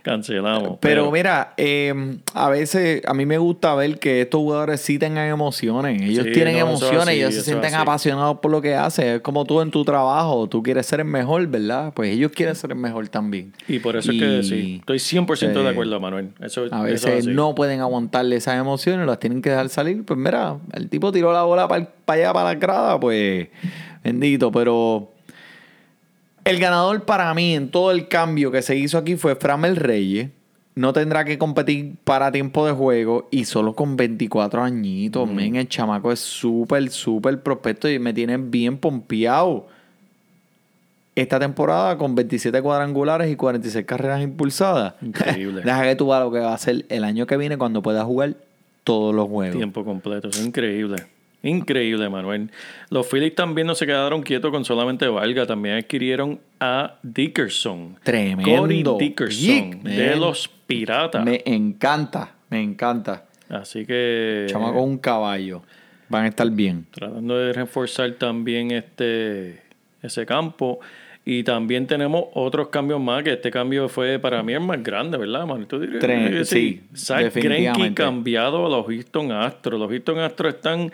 [0.06, 0.78] Cancelamos.
[0.80, 1.92] Pero mira, eh,
[2.32, 6.00] a veces a mí me gusta ver que estos jugadores sí tengan emociones.
[6.00, 7.82] Ellos Sí, tienen no, emociones, así, ellos se sienten así.
[7.82, 9.16] apasionados por lo que hacen.
[9.16, 11.92] Es como tú en tu trabajo, tú quieres ser el mejor, ¿verdad?
[11.92, 13.52] Pues ellos quieren ser el mejor también.
[13.66, 15.72] Y por eso es que sí, estoy 100% de Sí.
[15.72, 16.28] acuerdo, Manuel.
[16.40, 20.04] Eso, A veces no pueden aguantarle esas emociones, las tienen que dejar salir.
[20.04, 23.48] Pues mira, el tipo tiró la bola para allá, para la grada, pues
[24.04, 24.52] bendito.
[24.52, 25.10] Pero
[26.46, 30.30] el ganador para mí en todo el cambio que se hizo aquí fue Framel Reyes.
[30.76, 35.28] No tendrá que competir para tiempo de juego y solo con 24 añitos.
[35.28, 39.66] Men, el chamaco es súper, súper prospecto y me tiene bien pompeado.
[41.16, 44.94] Esta temporada con 27 cuadrangulares y 46 carreras impulsadas.
[45.02, 45.62] Increíble.
[45.64, 48.04] Deja que tú veas lo que va a hacer el año que viene cuando pueda
[48.04, 48.36] jugar
[48.84, 49.56] todos los juegos.
[49.56, 51.06] Tiempo completo, es increíble.
[51.46, 52.50] Increíble, Manuel.
[52.90, 57.96] Los Phillies también no se quedaron quietos con solamente Valga, también adquirieron a Dickerson.
[58.02, 58.42] Tremendo.
[58.58, 61.24] Corey Dickerson, Yick, de los Piratas.
[61.24, 63.24] Me encanta, me encanta.
[63.48, 65.62] Así que Chamaco un caballo.
[66.08, 66.86] Van a estar bien.
[66.90, 69.62] tratando de reforzar también este
[70.02, 70.80] ese campo.
[71.28, 75.18] Y también tenemos otros cambios más, que este cambio fue para mí el más grande,
[75.18, 75.66] ¿verdad, Manuel?
[75.66, 79.80] ¿Tú dirías Tre- que sí, Zach Greinke cambiado a los Houston Astros.
[79.80, 80.92] Los Houston Astros están,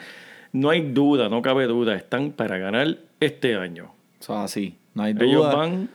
[0.52, 3.90] no hay duda, no cabe duda, están para ganar este año.
[4.20, 4.76] Eso es así.
[4.94, 5.54] No hay Ellos duda.
[5.54, 5.88] van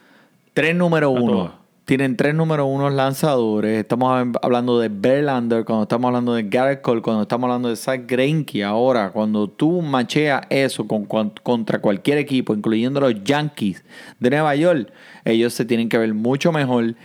[0.54, 1.54] Tres número uno.
[1.86, 3.80] Tienen tres número unos lanzadores.
[3.80, 7.78] Estamos hab- hablando de Verlander, cuando estamos hablando de Garrett Cole, cuando estamos hablando de
[7.78, 8.62] Zach Greinke.
[8.64, 13.86] Ahora, cuando tú macheas eso con, contra cualquier equipo, incluyendo los Yankees
[14.20, 14.92] de Nueva York,
[15.24, 16.96] ellos se tienen que ver mucho mejor.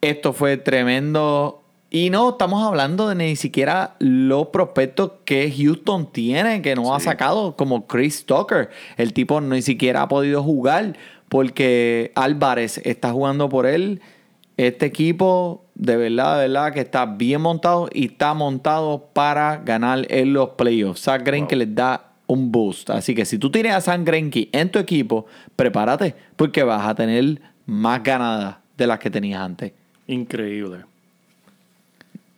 [0.00, 1.62] Esto fue tremendo.
[1.96, 7.00] Y no estamos hablando de ni siquiera los prospectos que Houston tiene, que no ha
[7.00, 8.68] sacado, como Chris Tucker.
[8.98, 10.94] El tipo ni siquiera ha podido jugar
[11.30, 14.02] porque Álvarez está jugando por él.
[14.58, 20.06] Este equipo, de verdad, de verdad, que está bien montado y está montado para ganar
[20.10, 21.00] en los playoffs.
[21.00, 22.90] Zach Greinke les da un boost.
[22.90, 25.24] Así que si tú tienes a Zach Greinke en tu equipo,
[25.56, 29.72] prepárate porque vas a tener más ganadas de las que tenías antes.
[30.06, 30.84] Increíble.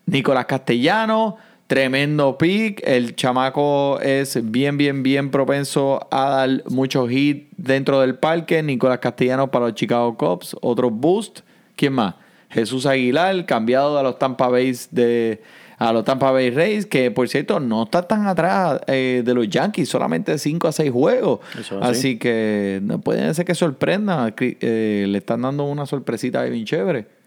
[0.09, 2.81] Nicolás Castellano, tremendo pick.
[2.85, 8.63] El chamaco es bien, bien, bien propenso a dar muchos hits dentro del parque.
[8.63, 11.41] Nicolás Castellano para los Chicago Cubs, otro boost.
[11.77, 12.15] ¿Quién más?
[12.51, 15.43] Jesús Aguilar, cambiado a los Tampa Bay de
[15.77, 19.49] a los Tampa Bay Rays, que por cierto no está tan atrás eh, de los
[19.49, 21.41] Yankees, solamente 5 a 6 juegos.
[21.57, 22.19] Eso así.
[22.19, 24.35] que no puede ser que sorprenda.
[24.41, 27.18] Eh, le están dando una sorpresita bien chévere.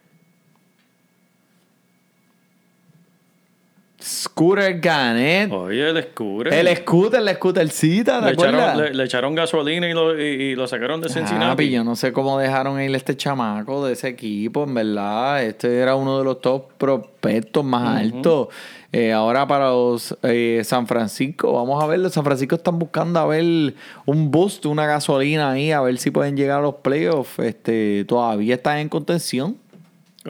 [4.11, 5.51] Scooter Gannett.
[5.51, 6.53] Oye, el Scooter.
[6.53, 10.55] El scooter, la scootercita, ¿te le echaron, le, le echaron gasolina y lo, y, y
[10.55, 11.55] lo sacaron de Ah, Cincinnati.
[11.65, 15.43] pi, yo no sé cómo dejaron ir este chamaco de ese equipo, en verdad.
[15.43, 18.49] Este era uno de los top prospectos más altos.
[18.93, 23.21] Eh, ahora para los eh, San Francisco, vamos a ver, los San Francisco están buscando
[23.21, 23.73] a ver
[24.05, 27.39] un boost, una gasolina ahí, a ver si pueden llegar a los playoffs.
[27.39, 29.55] Este, todavía están en contención.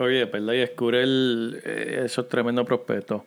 [0.00, 0.52] Oye, ¿verdad?
[0.54, 3.24] Y Scooter, eh, eso es tremendo prospecto.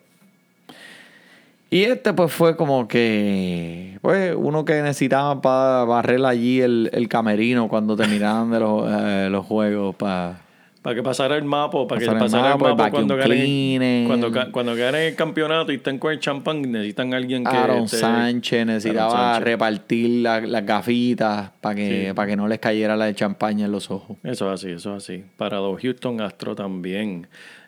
[1.70, 7.08] Y este pues fue como que pues uno que necesitaba para barrer allí el, el
[7.08, 10.38] camerino cuando terminaran de los, eh, los juegos para
[10.82, 14.06] Para que pasara el mapa, para que Pasar pasara el mapa, el mapa cuando ganen,
[14.06, 17.50] cuando, cuando ganen el campeonato y estén con el champán, necesitan a alguien que...
[17.56, 19.44] Aaron esté- Sánchez Aaron necesitaba Sánchez.
[19.44, 22.14] repartir la- las gafitas para que, Sí.
[22.14, 24.16] para que no les cayera la de champaña en los ojos.
[24.22, 25.24] Eso es así, eso es así.
[25.36, 27.26] Para los Houston Astros también.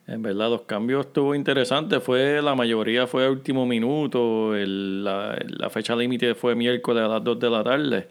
[0.08, 2.02] En verdad, los cambios estuvo interesantes.
[2.02, 4.56] Fue, la mayoría fue a último minuto.
[4.56, 8.08] El- la, la fecha límite fue miércoles a las 2 de la tarde.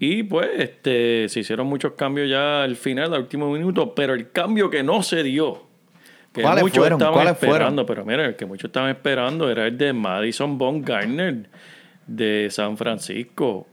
[0.00, 3.94] Y pues, este, se hicieron muchos cambios ya al final, al último minuto.
[3.94, 5.62] Pero el cambio que no se dio.
[6.32, 6.98] Que ¿Cuáles muchos fueron?
[6.98, 7.54] estaban ¿Cuáles fueron?
[7.56, 11.48] esperando, pero mira, el que muchos estaban esperando era el de Madison Bumgarner
[12.06, 13.68] de San Francisco.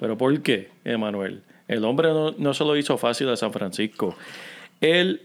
[0.00, 1.42] ¿Pero por qué, Emanuel?
[1.68, 4.16] El hombre no, no se lo hizo fácil a San Francisco.
[4.80, 5.20] Él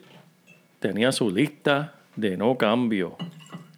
[0.80, 3.18] tenía su lista de no cambio.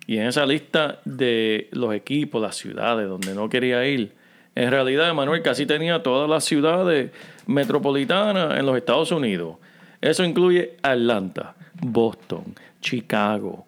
[0.06, 4.14] Y en esa lista de los equipos, las ciudades donde no quería ir,
[4.56, 7.12] en realidad Emanuel casi tenía todas las ciudades
[7.46, 9.58] metropolitanas en los Estados Unidos.
[10.02, 13.66] Eso incluye Atlanta, Boston, Chicago,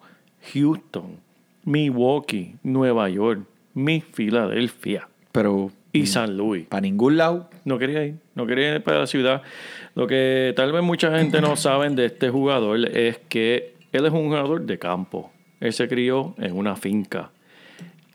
[0.52, 1.18] Houston,
[1.64, 3.40] Milwaukee, Nueva York,
[3.74, 6.66] mi Filadelfia Pero y San Luis.
[6.66, 7.50] para ningún lado.
[7.64, 9.42] No quería ir, no quería ir para la ciudad.
[9.94, 14.12] Lo que tal vez mucha gente no sabe de este jugador es que él es
[14.12, 15.32] un jugador de campo.
[15.60, 17.30] Él se crió en una finca.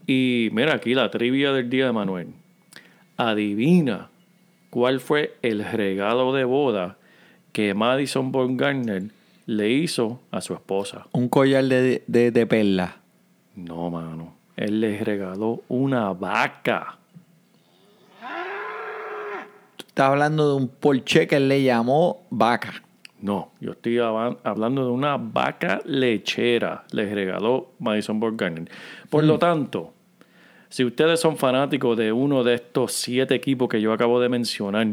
[0.07, 2.27] Y mira aquí la trivia del día de Manuel.
[3.17, 4.09] Adivina
[4.69, 6.97] cuál fue el regalo de boda
[7.51, 9.03] que Madison Bumgarner
[9.45, 11.07] le hizo a su esposa.
[11.11, 12.97] Un collar de, de, de perla.
[13.55, 14.35] No, mano.
[14.57, 16.97] Él le regaló una vaca.
[19.95, 22.83] Estás hablando de un Porsche que él le llamó vaca.
[23.21, 26.83] No, yo estoy hab- hablando de una vaca lechera.
[26.91, 28.69] Les regaló Madison Bumgarner.
[29.09, 29.93] Por lo tanto,
[30.67, 34.85] si ustedes son fanáticos de uno de estos siete equipos que yo acabo de mencionar,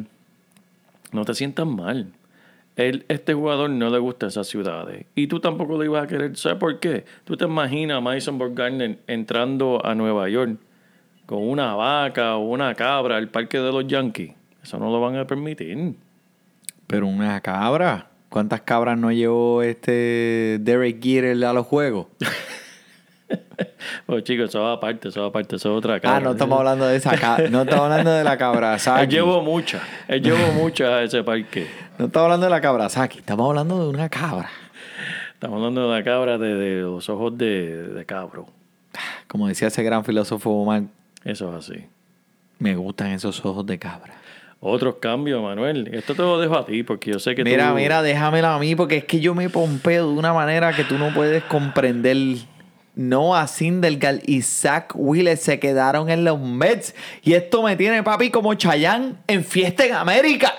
[1.10, 2.12] no te sientas mal.
[2.76, 5.06] Él, este jugador no le gusta esas ciudades.
[5.16, 6.36] Y tú tampoco le ibas a querer.
[6.36, 7.04] ¿Sabes por qué?
[7.24, 10.58] Tú te imaginas a Madison Bumgarner entrando a Nueva York
[11.26, 14.34] con una vaca o una cabra al parque de los Yankees.
[14.62, 15.94] Eso no lo van a permitir.
[16.86, 18.06] Pero una cabra.
[18.28, 22.06] ¿Cuántas cabras no llevó este Derek Jeter a los juegos?
[24.06, 26.20] Pues chicos, eso va aparte, eso va aparte, eso es otra Ah, cabra.
[26.20, 27.48] no estamos hablando de esa cabra.
[27.48, 31.66] No estamos hablando de la cabra Él llevó muchas, él llevó muchas a ese parque.
[31.98, 33.18] No estamos hablando de la cabra Saki.
[33.20, 34.50] Estamos hablando de una cabra.
[35.34, 38.46] Estamos hablando de la cabra de, de los ojos de, de cabro.
[39.28, 40.82] Como decía ese gran filósofo Omar,
[41.24, 41.86] Eso es así.
[42.58, 44.14] me gustan esos ojos de cabra.
[44.64, 45.90] Otros cambios, Manuel.
[45.92, 47.74] Esto te lo dejo a ti porque yo sé que Mira, tú...
[47.74, 50.98] mira, déjamela a mí porque es que yo me pompeo de una manera que tú
[50.98, 52.16] no puedes comprender.
[52.94, 56.94] Noah Sindelgal y Zach Wheeler se quedaron en los Mets.
[57.24, 60.54] Y esto me tiene, papi, como Chayán en Fiesta en América.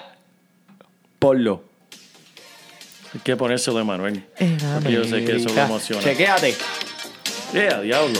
[1.17, 1.63] Ponlo.
[3.13, 4.25] Hay que ponérselo de Manuel.
[4.37, 6.03] Porque yo sé que eso lo emociona.
[6.03, 6.55] Chequéate.
[7.53, 8.19] ¡Eh, a diablo!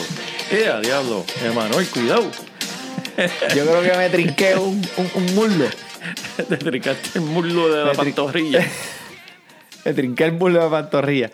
[0.50, 1.26] ¡Eh, a diablo!
[1.44, 2.32] Emanuel, cuidado.
[3.56, 5.66] Yo creo que me trinqué un, un, un muslo.
[6.50, 8.66] Te trincaste el muslo de la Me trin- pantorrilla.
[9.86, 11.32] Me trinqué el muslo de pantorrilla.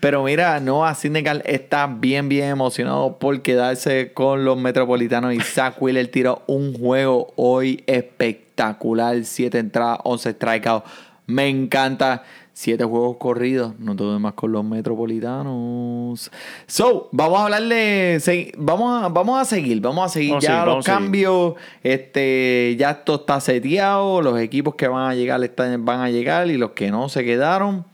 [0.00, 5.80] Pero mira, Noah Syndergaard está bien, bien emocionado por quedarse con los Metropolitanos y Zach
[5.80, 9.24] Wheeler tiró un juego hoy espectacular.
[9.24, 10.90] Siete entradas, 11 strikeouts.
[11.26, 12.24] Me encanta.
[12.54, 13.78] Siete juegos corridos.
[13.78, 16.30] No todo más con los Metropolitanos.
[16.66, 18.18] So, vamos a hablarle.
[18.58, 19.80] Vamos a, vamos a seguir.
[19.80, 21.54] Vamos a seguir ya los cambios.
[21.82, 24.20] Este, ya esto está seteado.
[24.20, 27.24] Los equipos que van a llegar están, van a llegar y los que no se
[27.24, 27.86] quedaron.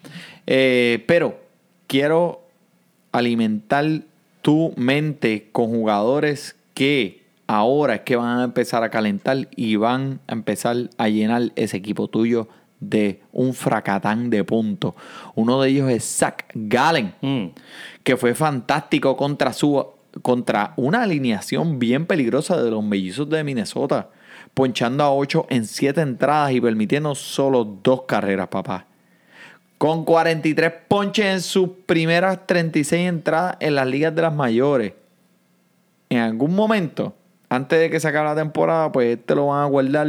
[0.46, 1.38] Eh, pero
[1.86, 2.42] quiero
[3.12, 3.84] alimentar
[4.42, 10.20] tu mente con jugadores que ahora es que van a empezar a calentar y van
[10.26, 12.48] a empezar a llenar ese equipo tuyo
[12.80, 14.94] de un fracatán de puntos.
[15.34, 17.46] Uno de ellos es Zach Gallen Mm.
[18.02, 19.84] que fue fantástico contra su
[20.22, 24.08] contra una alineación bien peligrosa de los mellizos de Minnesota,
[24.54, 28.86] ponchando a 8 en 7 entradas y permitiendo solo dos carreras, papá.
[29.76, 34.94] Con 43 ponches en sus primeras 36 entradas en las ligas de las mayores.
[36.08, 37.14] En algún momento,
[37.48, 40.08] antes de que se acabe la temporada, pues te lo van a guardar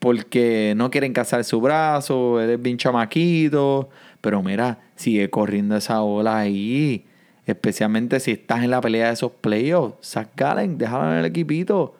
[0.00, 3.90] porque no quieren cazar su brazo, eres bien chamaquito.
[4.20, 7.04] Pero mira, sigue corriendo esa ola ahí.
[7.46, 9.96] Especialmente si estás en la pelea de esos playoffs.
[10.02, 11.94] Zach Gallen, déjalo en el equipito.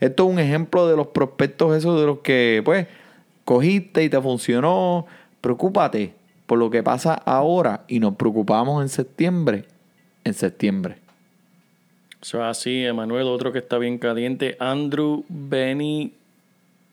[0.00, 2.86] Esto es un ejemplo de los prospectos esos de los que, pues,
[3.44, 5.06] cogiste y te funcionó.
[5.40, 6.14] Preocúpate
[6.46, 9.66] por lo que pasa ahora y nos preocupamos en septiembre.
[10.24, 10.96] En septiembre.
[12.22, 13.26] Eso es así, Emanuel.
[13.26, 15.24] Otro que está bien caliente, Andrew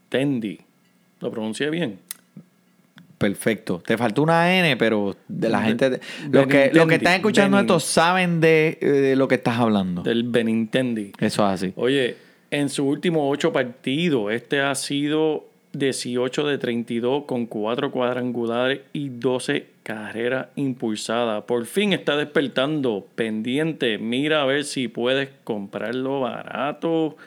[0.10, 0.60] Benitendi.
[1.20, 2.00] ¿Lo pronuncié bien?
[3.18, 3.82] Perfecto.
[3.86, 5.90] Te faltó una N, pero de la gente.
[5.90, 6.00] de
[6.32, 7.68] Los que, los que están escuchando Benin.
[7.70, 10.04] esto saben de, eh, de lo que estás hablando.
[10.04, 11.12] Del Benintendi.
[11.20, 11.74] Eso es así.
[11.76, 12.16] Oye,
[12.50, 19.10] en sus últimos ocho partidos, este ha sido 18 de 32 con cuatro cuadrangulares y
[19.10, 21.44] 12 carreras impulsadas.
[21.44, 23.06] Por fin está despertando.
[23.16, 23.98] Pendiente.
[23.98, 27.18] Mira a ver si puedes comprarlo barato.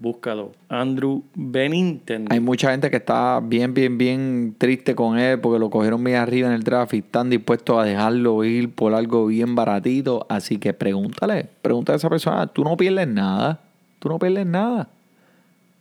[0.00, 0.52] Búscalo.
[0.70, 2.32] Andrew Benintendi.
[2.32, 6.16] Hay mucha gente que está bien, bien, bien triste con él porque lo cogieron bien
[6.16, 10.26] arriba en el draft y están dispuestos a dejarlo ir por algo bien baratito.
[10.30, 12.46] Así que pregúntale, pregúntale a esa persona.
[12.46, 13.60] Tú no pierdes nada.
[13.98, 14.88] Tú no pierdes nada.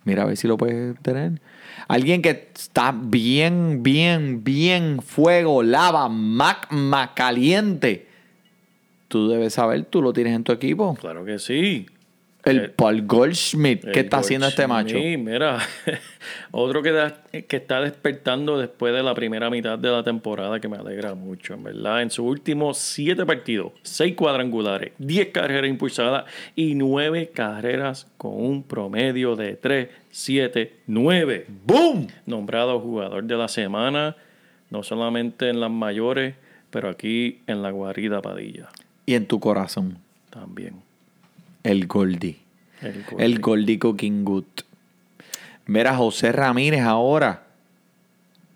[0.04, 1.40] Mira a ver si lo puedes tener.
[1.88, 8.06] Alguien que está bien, bien, bien fuego, lava, magma, caliente.
[9.08, 10.96] Tú debes saber, tú lo tienes en tu equipo.
[11.00, 11.88] Claro que sí.
[12.46, 13.92] El Eh, Paul Goldschmidt.
[13.92, 14.96] ¿Qué está haciendo este macho?
[14.96, 15.60] Goldschmidt, Mira,
[16.52, 20.68] otro que, da- que está despertando después de la primera mitad de la temporada que
[20.70, 22.02] me alegra mucho, en verdad.
[22.02, 26.26] En sus últimos siete partidos, seis cuadrangulares, 10 carreras impulsadas
[26.56, 31.46] y nueve carreras con un promedio de 3, 7, 9.
[31.66, 32.08] ¡Boom!
[32.26, 34.16] Nombrado jugador de la semana,
[34.70, 36.36] no solamente en las mayores,
[36.70, 38.70] pero aquí en la guarida Padilla
[39.06, 39.98] Y en tu corazón,
[40.30, 40.88] también.
[41.64, 42.40] El Goldie.
[42.82, 44.46] El, El Goldie Cooking Good.
[45.66, 47.44] Mira, José Ramírez ahora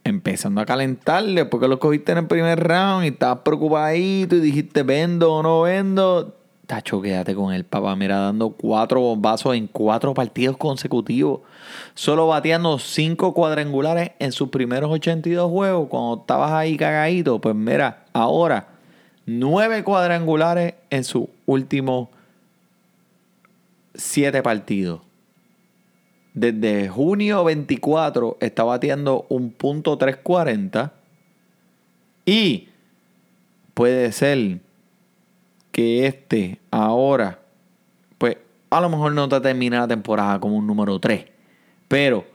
[0.03, 4.83] empezando a calentarle porque lo cogiste en el primer round y estabas preocupadito y dijiste
[4.83, 6.35] vendo o no vendo.
[6.65, 7.95] Tacho, quédate con el papá.
[7.95, 11.41] Mira, dando cuatro bombazos en cuatro partidos consecutivos.
[11.93, 15.89] Solo bateando cinco cuadrangulares en sus primeros 82 juegos.
[15.89, 18.69] Cuando estabas ahí cagadito, pues mira, ahora
[19.25, 22.09] nueve cuadrangulares en sus últimos
[23.93, 25.01] siete partidos.
[26.34, 30.93] Desde junio 24 está bateando un punto 340
[32.25, 32.69] y
[33.73, 34.60] puede ser
[35.71, 37.39] que este ahora,
[38.17, 38.38] pues
[38.69, 41.25] a lo mejor no te termina la temporada como un número 3,
[41.88, 42.25] pero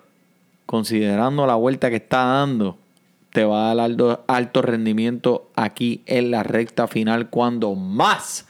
[0.67, 2.79] considerando la vuelta que está dando,
[3.33, 8.47] te va a dar alto, alto rendimiento aquí en la recta final cuando más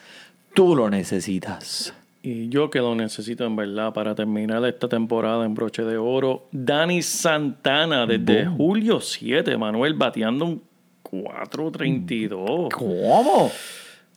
[0.55, 1.95] tú lo necesitas.
[2.31, 6.47] Y yo que lo necesito en verdad para terminar esta temporada en broche de oro.
[6.53, 8.57] Dani Santana desde Boom.
[8.59, 10.63] julio 7, Manuel bateando un
[11.05, 12.69] 4.32.
[12.69, 13.51] ¿Cómo?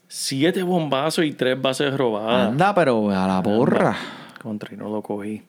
[0.08, 2.48] Siete bombazos y tres bases robadas.
[2.48, 3.96] Anda, pero a la porra.
[4.42, 5.40] Contra y no lo cogí.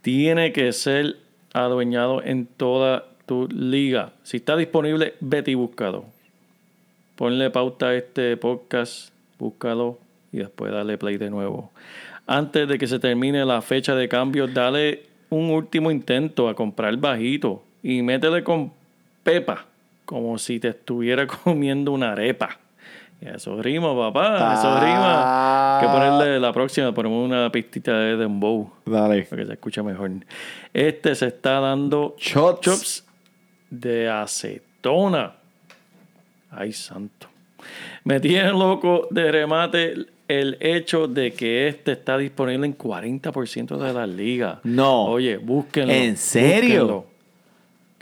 [0.00, 1.18] Tiene que ser
[1.52, 4.12] adueñado en toda tu liga.
[4.22, 6.06] Si está disponible, vete y búscalo.
[7.16, 9.98] Ponle pauta a este podcast, búscalo
[10.32, 11.70] y después dale play de nuevo.
[12.30, 16.94] Antes de que se termine la fecha de cambio, dale un último intento a comprar
[16.98, 18.70] bajito y métele con
[19.22, 19.64] Pepa
[20.04, 22.58] como si te estuviera comiendo una arepa.
[23.20, 25.00] Eso rima, papá, eso rima.
[25.00, 25.78] Ah.
[25.80, 29.22] Hay que ponerle la próxima, ponemos una pistita de dembow Dale.
[29.22, 30.10] para que se escuche mejor.
[30.74, 32.60] Este se está dando Shots.
[32.60, 33.06] chops
[33.70, 35.32] de acetona.
[36.50, 37.26] Ay, santo.
[38.04, 39.94] Me tiene loco de remate
[40.28, 44.58] el hecho de que este está disponible en 40% de las ligas.
[44.62, 45.06] No.
[45.06, 45.92] Oye, búsquenlo.
[45.92, 46.82] ¿En serio?
[46.82, 47.06] búsquenlo.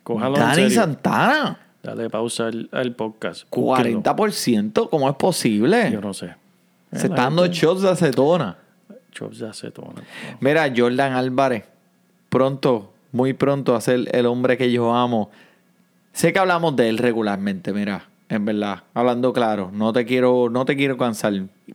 [0.02, 0.70] Cójanlo en Dani serio.
[0.70, 1.60] Santana.
[1.82, 3.44] Dale pausa al, al podcast.
[3.50, 4.02] Búsquenlo.
[4.02, 5.90] 40%, ¿cómo es posible?
[5.90, 6.34] Yo no sé.
[6.92, 8.56] Se está dando shots de acetona.
[9.12, 10.02] Chops de acetona.
[10.40, 11.64] Mira, Jordan Álvarez,
[12.28, 15.30] pronto, muy pronto, a ser el hombre que yo amo.
[16.12, 20.64] Sé que hablamos de él regularmente, mira, en verdad, hablando claro, no te quiero, no
[20.64, 21.32] te quiero cansar,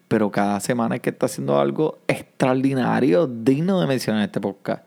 [0.07, 4.83] pero cada semana es que está haciendo algo extraordinario, digno de mencionar en este podcast.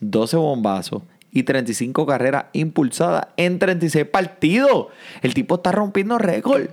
[0.00, 4.88] 12 bombazos y 35 carreras impulsadas en 36 partidos.
[5.22, 6.68] El tipo está rompiendo récord.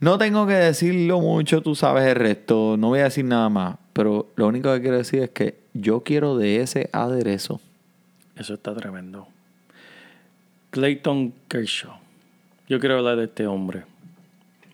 [0.00, 2.76] No tengo que decirlo mucho, tú sabes el resto.
[2.78, 3.76] No voy a decir nada más.
[3.92, 7.60] Pero lo único que quiero decir es que yo quiero de ese aderezo.
[8.36, 9.28] Eso está tremendo.
[10.70, 12.03] Clayton Kershaw.
[12.74, 13.84] Yo quiero hablar de este hombre.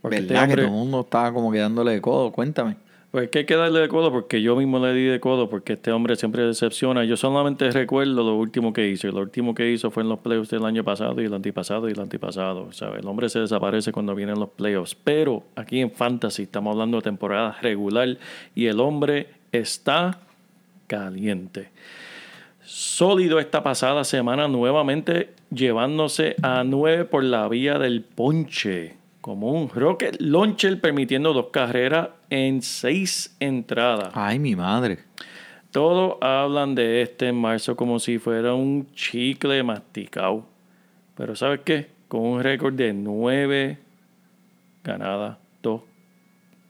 [0.01, 2.33] Porque este ¿Verdad que hombre, todo el mundo estaba como quedándole de codo?
[2.33, 2.77] Cuéntame.
[3.11, 5.51] pues es que hay que darle de codo porque yo mismo le di de codo
[5.51, 7.05] porque este hombre siempre decepciona.
[7.05, 9.07] Yo solamente recuerdo lo último que hizo.
[9.07, 11.91] Y Lo último que hizo fue en los playoffs del año pasado y el antipasado
[11.91, 12.73] y el antipasado.
[12.73, 13.01] ¿sabes?
[13.01, 14.95] El hombre se desaparece cuando vienen los playoffs.
[14.95, 18.17] Pero aquí en Fantasy estamos hablando de temporada regular
[18.55, 20.21] y el hombre está
[20.87, 21.69] caliente.
[22.65, 28.97] Sólido esta pasada semana nuevamente llevándose a 9 por la vía del ponche.
[29.21, 34.11] Como un rocket launcher permitiendo dos carreras en seis entradas.
[34.15, 35.01] Ay, mi madre.
[35.71, 40.47] Todos hablan de este en marzo como si fuera un chicle masticado.
[41.17, 41.91] Pero ¿sabes qué?
[42.09, 43.79] Con un récord de 9
[44.83, 45.83] ganadas, 2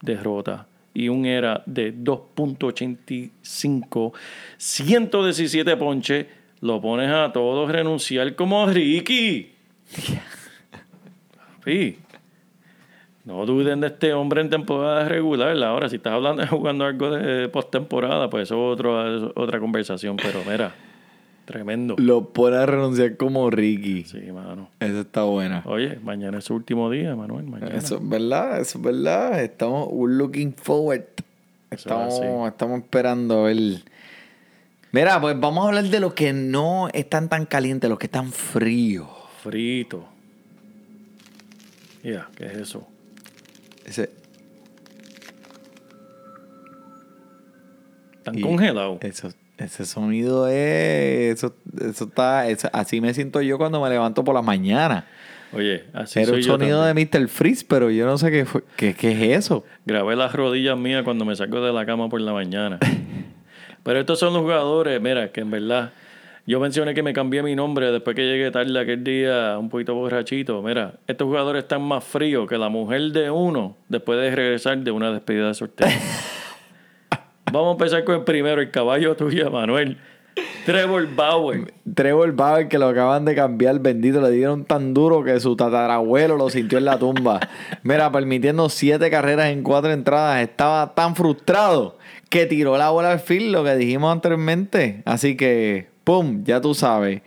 [0.03, 4.13] derrotas y un era de 2.85,
[4.57, 6.27] 117 ponches,
[6.61, 9.53] lo pones a todos renunciar como Ricky.
[11.65, 11.99] Sí.
[13.25, 15.57] No duden de este hombre en temporada regular.
[15.63, 20.17] Ahora, si estás hablando jugando algo de postemporada, pues eso es otro- es otra conversación.
[20.17, 20.75] Pero mira,
[21.45, 21.95] tremendo.
[21.99, 24.05] Lo pone a renunciar como Ricky.
[24.05, 24.71] Sí, mano.
[24.81, 25.63] Eso está buena.
[25.67, 27.45] Oye, mañana es su último día, Manuel.
[27.45, 27.75] Mañana.
[27.77, 29.43] Eso es verdad, eso es verdad.
[29.43, 31.05] Estamos looking forward.
[31.71, 33.57] es Estamos, estamos esperando a ver.
[34.93, 38.33] Mira, pues vamos a hablar de los que no están tan calientes, los que están
[38.33, 39.09] fríos.
[39.43, 40.05] Frito.
[42.03, 42.87] Mira, ¿qué es eso?
[43.87, 44.11] Ese,
[48.19, 48.99] Están congelados.
[49.03, 51.37] eso, ese sonido es.
[51.37, 52.49] Eso, eso está.
[52.49, 55.07] eso- así me siento yo cuando me levanto por la mañana.
[55.53, 57.27] Oye, así Era un sonido de Mr.
[57.29, 59.65] Freeze, pero yo no sé qué, fue- qué, qué es eso.
[59.85, 62.79] Grabé las rodillas mías cuando me saco de la cama por la mañana.
[63.83, 65.93] Pero estos son los jugadores, mira, que en verdad.
[66.47, 69.95] Yo mencioné que me cambié mi nombre después que llegué tarde aquel día, un poquito
[69.95, 70.63] borrachito.
[70.63, 74.91] Mira, estos jugadores están más fríos que la mujer de uno después de regresar de
[74.91, 75.89] una despedida de sorteo.
[77.53, 79.99] Vamos a empezar con el primero, el caballo tuyo, Manuel.
[80.65, 81.73] Trevor Bauer.
[81.95, 86.37] Trevor Bauer, que lo acaban de cambiar, bendito, le dieron tan duro que su tatarabuelo
[86.37, 87.41] lo sintió en la tumba.
[87.83, 91.99] Mira, permitiendo siete carreras en cuatro entradas, estaba tan frustrado
[92.31, 95.03] que tiró la bola al field, lo que dijimos anteriormente.
[95.05, 96.45] Así que, ¡pum!
[96.45, 97.23] Ya tú sabes.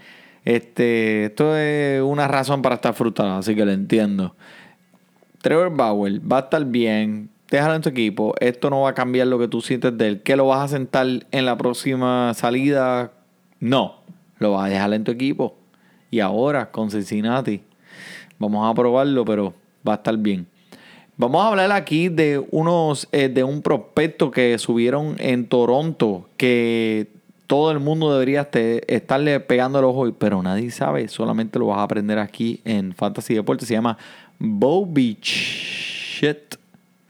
[0.46, 4.36] Este, esto es una razón para estar frustrado, así que lo entiendo.
[5.42, 7.30] Trevor Bauer va a estar bien.
[7.52, 8.34] Déjalo en tu equipo.
[8.40, 10.22] Esto no va a cambiar lo que tú sientes de él.
[10.22, 13.12] ¿Que lo vas a sentar en la próxima salida?
[13.60, 14.02] No.
[14.40, 15.58] Lo vas a dejar en tu equipo.
[16.10, 17.62] Y ahora con Cincinnati.
[18.40, 19.54] Vamos a probarlo, pero
[19.88, 20.48] va a estar bien.
[21.16, 27.08] Vamos a hablar aquí de unos eh, de un prospecto que subieron en Toronto que
[27.46, 31.80] todo el mundo debería este- estarle pegando el ojo, pero nadie sabe, solamente lo vas
[31.80, 33.68] a aprender aquí en Fantasy Deportes.
[33.68, 33.98] Se llama
[34.40, 36.58] Bo Bichette.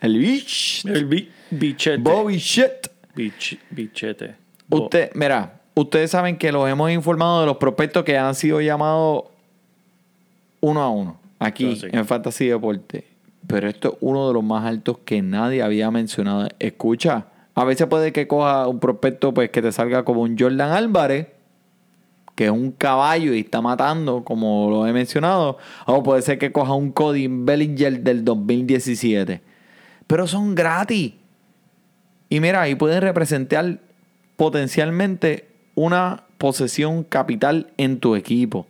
[0.01, 0.85] El Bich.
[0.85, 1.97] El bi- bichete.
[1.97, 2.91] Bo Bichette.
[3.15, 4.35] Bich- bichete.
[4.67, 8.59] Bo- Usted, mira, ustedes saben que los hemos informado de los prospectos que han sido
[8.59, 9.23] llamados
[10.59, 11.87] uno a uno aquí sí.
[11.91, 13.05] en Fantasy Deporte.
[13.47, 16.47] Pero esto es uno de los más altos que nadie había mencionado.
[16.59, 20.71] Escucha, a veces puede que coja un prospecto pues que te salga como un Jordan
[20.71, 21.27] Álvarez,
[22.35, 25.57] que es un caballo y está matando, como lo he mencionado.
[25.85, 29.41] O puede ser que coja un Cody Bellinger del 2017.
[30.07, 31.13] Pero son gratis.
[32.29, 33.79] Y mira, ahí pueden representar
[34.35, 38.65] potencialmente una posesión capital en tu equipo.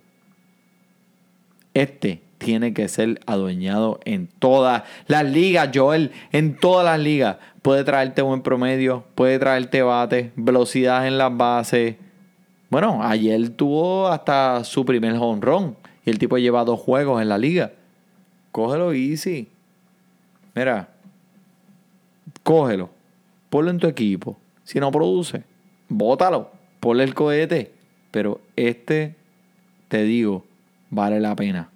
[1.74, 7.38] Este tiene que ser adueñado en todas las ligas, Joel, en todas las ligas.
[7.62, 11.96] Puede traerte buen promedio, puede traerte bate, velocidad en las bases.
[12.70, 15.76] Bueno, ayer tuvo hasta su primer home run
[16.06, 17.72] y el tipo lleva dos juegos en la liga.
[18.52, 19.48] Cógelo easy.
[20.54, 20.90] Mira,
[22.44, 22.90] cógelo,
[23.50, 24.38] ponlo en tu equipo.
[24.64, 25.44] Si no produce,
[25.88, 27.72] bótalo, ponle el cohete.
[28.12, 29.16] Pero este,
[29.88, 30.46] te digo,
[30.90, 31.70] vale la pena.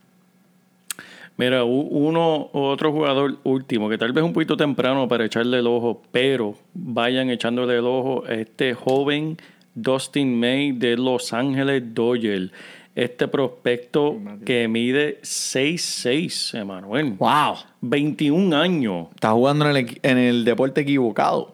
[1.38, 5.67] Mira, u- uno otro jugador último, que tal vez un poquito temprano para echarle el
[5.67, 9.38] ojo, pero vayan echándole el ojo a este joven
[9.75, 12.51] Dustin May de Los Ángeles Dodgers.
[12.95, 17.11] Este prospecto que mide 6'6, Emanuel.
[17.19, 17.57] ¡Wow!
[17.81, 19.07] 21 años.
[19.13, 21.53] Está jugando en el, en el deporte equivocado.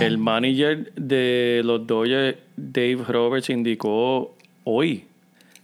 [0.00, 4.34] El manager de los Dodgers, Dave Roberts, indicó
[4.64, 5.04] hoy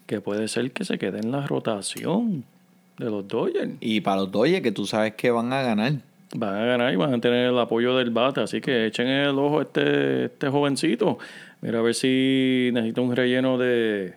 [0.05, 2.45] que puede ser que se quede en la rotación
[2.99, 3.71] de los Dodgers.
[3.81, 5.93] Y para los Dodgers, que tú sabes que van a ganar.
[6.35, 8.41] Van a ganar y van a tener el apoyo del bate.
[8.43, 11.19] Así que echen el ojo a este, este jovencito.
[11.63, 14.15] Mira a ver si necesita un relleno de.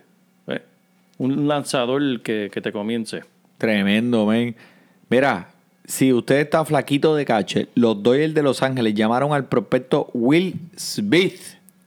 [0.48, 0.62] eh,
[1.18, 3.22] un lanzador que, que te comience.
[3.58, 4.54] Tremendo, men.
[5.08, 5.48] Mira,
[5.84, 10.54] si usted está flaquito de cache, los Dodgers de Los Ángeles llamaron al prospecto Will
[10.76, 11.40] Smith.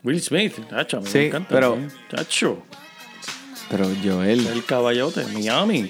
[0.04, 1.50] Will Smith, tacho, Sí, me encanta.
[1.50, 1.96] pero- sí.
[2.10, 2.64] Tacho,
[3.70, 5.90] Pero Joel, el caballote, Miami.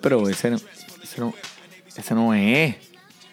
[0.00, 0.56] Pero ese no,
[1.02, 1.32] ese no,
[1.96, 2.76] ese no es.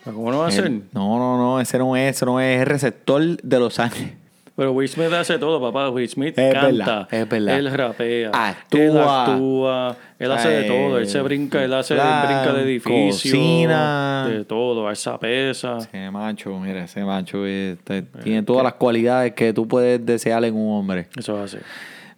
[0.03, 0.65] Pero ¿Cómo no va a ser?
[0.65, 4.13] El- no, no, no, ese no es, ese no es el receptor de Los Ángeles.
[4.53, 5.89] Pero Will Smith hace todo, papá.
[5.89, 7.57] Will Smith Es canta, verdad, es verdad.
[7.57, 8.79] él rapea, Actúa.
[8.81, 10.97] él actúa, él hace de todo.
[10.99, 14.27] Él se brinca, él hace plan, brinca de edificio, cocina.
[14.27, 15.77] de todo, alza pesa.
[15.77, 20.55] Ese macho, mira, ese macho este, tiene todas las cualidades que tú puedes desear en
[20.55, 21.07] un hombre.
[21.17, 21.63] Eso es así.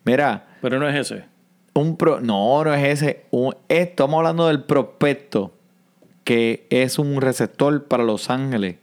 [0.03, 1.23] Mira, Pero no es ese.
[1.73, 3.25] Un pro, no, no es ese.
[3.67, 5.51] Estamos hablando del prospecto
[6.23, 8.77] que es un receptor para Los Ángeles.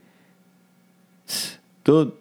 [1.85, 2.13] Dude,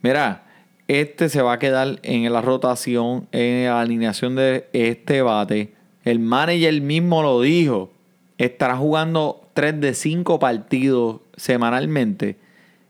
[0.00, 0.44] mira,
[0.88, 5.74] este se va a quedar en la rotación, en la alineación de este bate.
[6.04, 7.90] El manager mismo lo dijo.
[8.38, 12.36] Estará jugando 3 de 5 partidos semanalmente.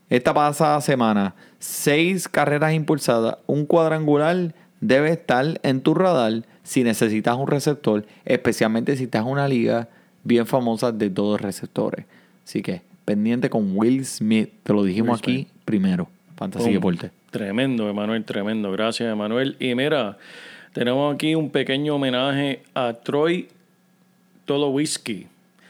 [0.09, 7.37] Esta pasada semana, 6 carreras impulsadas, un cuadrangular debe estar en tu radar si necesitas
[7.37, 9.89] un receptor, especialmente si estás en una liga
[10.25, 12.07] bien famosa de todos receptores.
[12.45, 16.09] Así que pendiente con Will Smith, te lo dijimos aquí primero.
[16.37, 16.75] Fantasy Pum.
[16.75, 17.11] Deporte.
[17.31, 18.71] Tremendo, Emanuel, tremendo.
[18.73, 19.57] Gracias, Emanuel.
[19.59, 20.19] Y mira,
[20.73, 23.49] tenemos aquí un pequeño homenaje a Troy
[24.45, 25.27] Tolowisky.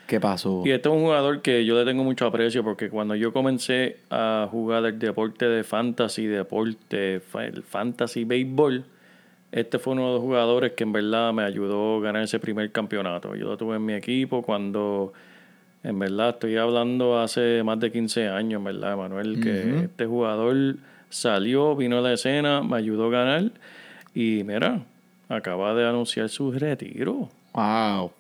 [0.07, 0.63] ¿Qué pasó?
[0.65, 3.97] Y este es un jugador que yo le tengo mucho aprecio porque cuando yo comencé
[4.11, 8.85] a jugar el deporte de fantasy, deporte, el fantasy béisbol,
[9.53, 12.73] este fue uno de los jugadores que en verdad me ayudó a ganar ese primer
[12.73, 13.35] campeonato.
[13.37, 15.13] Yo lo tuve en mi equipo cuando,
[15.85, 20.77] en verdad, estoy hablando hace más de 15 años, en verdad, Manuel, que este jugador
[21.11, 23.51] salió, vino a la escena, me ayudó a ganar
[24.15, 24.81] y mira,
[25.29, 27.29] acaba de anunciar su retiro.
[27.53, 28.11] Wow.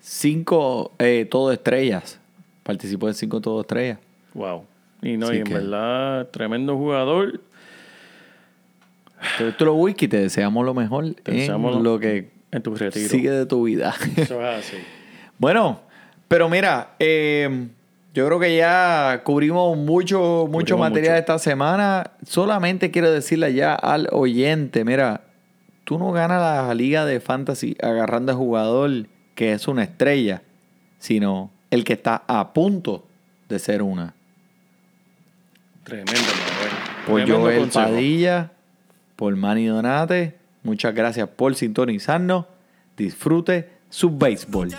[0.00, 2.18] Cinco eh, todo estrellas.
[2.64, 3.98] Participó en cinco todo estrellas.
[4.34, 4.64] Wow.
[5.00, 7.40] Y no, y en que- verdad, tremendo jugador.
[9.74, 13.08] Wiki, te deseamos lo mejor Te en deseamos lo que en tu retiro.
[13.08, 13.94] sigue de tu vida.
[14.16, 14.76] Eso es así.
[15.38, 15.80] bueno,
[16.28, 17.68] pero mira, eh,
[18.14, 21.20] yo creo que ya cubrimos mucho, mucho Cubrimos material mucho.
[21.20, 22.10] esta semana.
[22.26, 25.22] Solamente quiero decirle ya al oyente, mira,
[25.84, 30.42] tú no ganas la liga de fantasy agarrando al jugador que es una estrella,
[30.98, 33.06] sino el que está a punto
[33.48, 34.14] de ser una.
[35.84, 36.72] Tremendo, Manuel.
[37.06, 37.84] Por Tremendo Joel consejo.
[37.86, 38.51] Padilla,
[39.22, 40.36] por Manny Donate.
[40.64, 42.46] Muchas gracias por sintonizarnos.
[42.96, 44.70] Disfrute su béisbol.
[44.70, 44.76] Te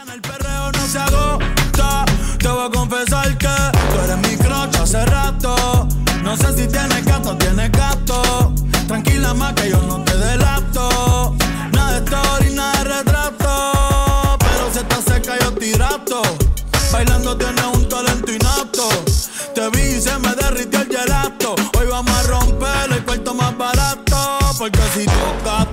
[2.50, 5.88] voy a confesar que tú eres mi crush hace rato.
[6.24, 8.54] No sé si tienes gato o tienes gato.
[8.86, 11.38] Tranquila más que yo no te delato.
[11.72, 14.38] Nada de story, nada de retrato.
[14.40, 16.22] Pero si estás seca yo tirato.
[16.92, 18.90] Bailando tienes un talento inapto.
[19.56, 20.23] Te vi y se me
[24.94, 25.73] si tú estás